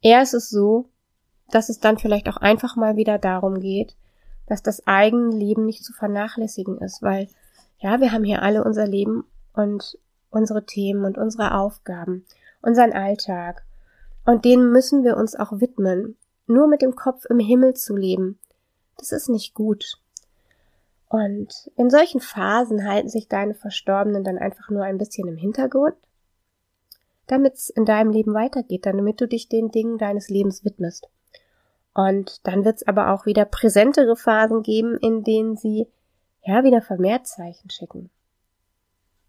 Eher 0.00 0.22
ist 0.22 0.32
es 0.32 0.48
so, 0.48 0.88
dass 1.50 1.68
es 1.68 1.80
dann 1.80 1.98
vielleicht 1.98 2.30
auch 2.30 2.38
einfach 2.38 2.76
mal 2.76 2.96
wieder 2.96 3.18
darum 3.18 3.60
geht, 3.60 3.94
dass 4.46 4.62
das 4.62 4.86
eigene 4.86 5.36
Leben 5.36 5.66
nicht 5.66 5.84
zu 5.84 5.92
vernachlässigen 5.92 6.78
ist, 6.78 7.02
weil 7.02 7.28
ja, 7.78 8.00
wir 8.00 8.10
haben 8.10 8.24
hier 8.24 8.40
alle 8.40 8.64
unser 8.64 8.86
Leben 8.86 9.24
und 9.52 9.98
unsere 10.30 10.64
Themen 10.64 11.04
und 11.04 11.18
unsere 11.18 11.52
Aufgaben, 11.52 12.24
unseren 12.62 12.94
Alltag. 12.94 13.66
Und 14.24 14.46
denen 14.46 14.72
müssen 14.72 15.04
wir 15.04 15.18
uns 15.18 15.36
auch 15.36 15.60
widmen. 15.60 16.16
Nur 16.50 16.66
mit 16.66 16.82
dem 16.82 16.96
Kopf 16.96 17.26
im 17.26 17.38
Himmel 17.38 17.74
zu 17.74 17.94
leben, 17.94 18.36
das 18.96 19.12
ist 19.12 19.28
nicht 19.28 19.54
gut. 19.54 20.00
Und 21.08 21.70
in 21.76 21.90
solchen 21.90 22.20
Phasen 22.20 22.88
halten 22.88 23.08
sich 23.08 23.28
deine 23.28 23.54
Verstorbenen 23.54 24.24
dann 24.24 24.36
einfach 24.36 24.68
nur 24.68 24.82
ein 24.82 24.98
bisschen 24.98 25.28
im 25.28 25.36
Hintergrund, 25.36 25.94
damit 27.28 27.54
es 27.54 27.70
in 27.70 27.84
deinem 27.84 28.10
Leben 28.10 28.34
weitergeht, 28.34 28.84
damit 28.84 29.20
du 29.20 29.28
dich 29.28 29.48
den 29.48 29.70
Dingen 29.70 29.96
deines 29.96 30.28
Lebens 30.28 30.64
widmest. 30.64 31.08
Und 31.94 32.44
dann 32.44 32.64
wird 32.64 32.78
es 32.78 32.88
aber 32.88 33.12
auch 33.12 33.26
wieder 33.26 33.44
präsentere 33.44 34.16
Phasen 34.16 34.64
geben, 34.64 34.96
in 34.96 35.22
denen 35.22 35.56
sie 35.56 35.86
ja 36.42 36.64
wieder 36.64 36.82
vermehrt 36.82 37.28
Zeichen 37.28 37.70
schicken. 37.70 38.10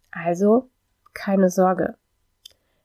Also 0.10 0.69
keine 1.13 1.51
Sorge. 1.51 1.93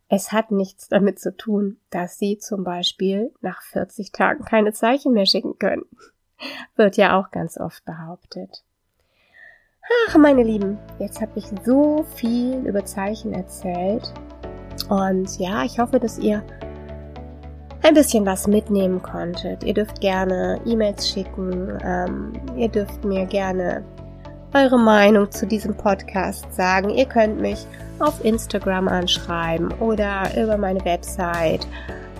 Es 0.08 0.30
hat 0.30 0.52
nichts 0.52 0.88
damit 0.88 1.18
zu 1.18 1.36
tun, 1.36 1.78
dass 1.90 2.18
sie 2.18 2.38
zum 2.38 2.62
Beispiel 2.62 3.32
nach 3.40 3.62
40 3.62 4.12
Tagen 4.12 4.44
keine 4.44 4.72
Zeichen 4.72 5.12
mehr 5.12 5.26
schicken 5.26 5.58
können. 5.58 5.84
Wird 6.76 6.96
ja 6.96 7.18
auch 7.18 7.30
ganz 7.30 7.58
oft 7.58 7.84
behauptet. 7.84 8.62
Ach, 10.08 10.16
meine 10.16 10.42
Lieben, 10.42 10.78
jetzt 10.98 11.20
habe 11.20 11.32
ich 11.36 11.46
so 11.64 12.04
viel 12.14 12.66
über 12.66 12.84
Zeichen 12.84 13.32
erzählt. 13.32 14.12
Und 14.88 15.38
ja, 15.38 15.64
ich 15.64 15.78
hoffe, 15.78 15.98
dass 15.98 16.18
ihr 16.18 16.44
ein 17.82 17.94
bisschen 17.94 18.26
was 18.26 18.46
mitnehmen 18.46 19.00
konntet. 19.02 19.62
Ihr 19.62 19.74
dürft 19.74 20.00
gerne 20.00 20.60
E-Mails 20.64 21.08
schicken. 21.08 21.78
Ähm, 21.82 22.32
ihr 22.56 22.68
dürft 22.68 23.04
mir 23.04 23.26
gerne 23.26 23.84
eure 24.54 24.78
Meinung 24.78 25.30
zu 25.30 25.46
diesem 25.46 25.76
Podcast 25.76 26.54
sagen. 26.54 26.90
Ihr 26.90 27.06
könnt 27.06 27.40
mich 27.40 27.66
auf 27.98 28.24
Instagram 28.24 28.88
anschreiben 28.88 29.72
oder 29.80 30.30
über 30.40 30.56
meine 30.56 30.84
Website. 30.84 31.66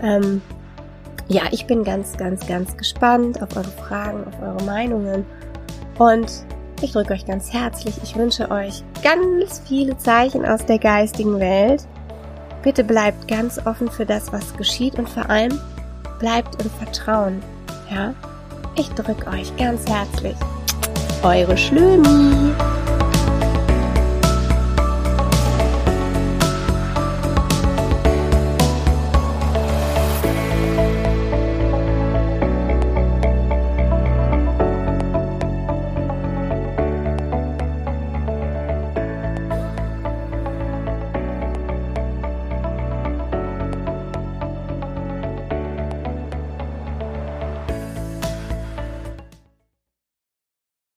Ähm, 0.03 0.43
ja, 1.29 1.43
ich 1.51 1.67
bin 1.67 1.85
ganz, 1.85 2.17
ganz, 2.17 2.47
ganz 2.47 2.77
gespannt 2.77 3.43
auf 3.43 3.57
eure 3.57 3.65
Fragen, 3.65 4.25
auf 4.27 4.41
eure 4.41 4.63
Meinungen. 4.65 5.25
Und 5.99 6.45
ich 6.83 6.93
drücke 6.93 7.15
euch 7.15 7.27
ganz 7.27 7.53
herzlich. 7.53 7.95
Ich 8.03 8.17
wünsche 8.17 8.51
euch 8.51 8.85
ganz 9.03 9.63
viele 9.67 9.97
Zeichen 9.97 10.45
aus 10.45 10.65
der 10.67 10.79
geistigen 10.79 11.41
Welt. 11.41 11.87
Bitte 12.63 12.85
bleibt 12.85 13.29
ganz 13.29 13.65
offen 13.65 13.91
für 13.91 14.07
das, 14.07 14.33
was 14.33 14.57
geschieht 14.57 14.99
und 14.99 15.09
vor 15.09 15.29
allem 15.31 15.59
bleibt 16.19 16.63
im 16.63 16.71
Vertrauen. 16.71 17.43
Ja? 17.91 18.15
Ich 18.77 18.89
drücke 18.91 19.31
euch 19.31 19.57
ganz 19.57 19.89
herzlich. 19.89 20.37
Eure 21.27 21.57
Schlömi. 21.57 22.55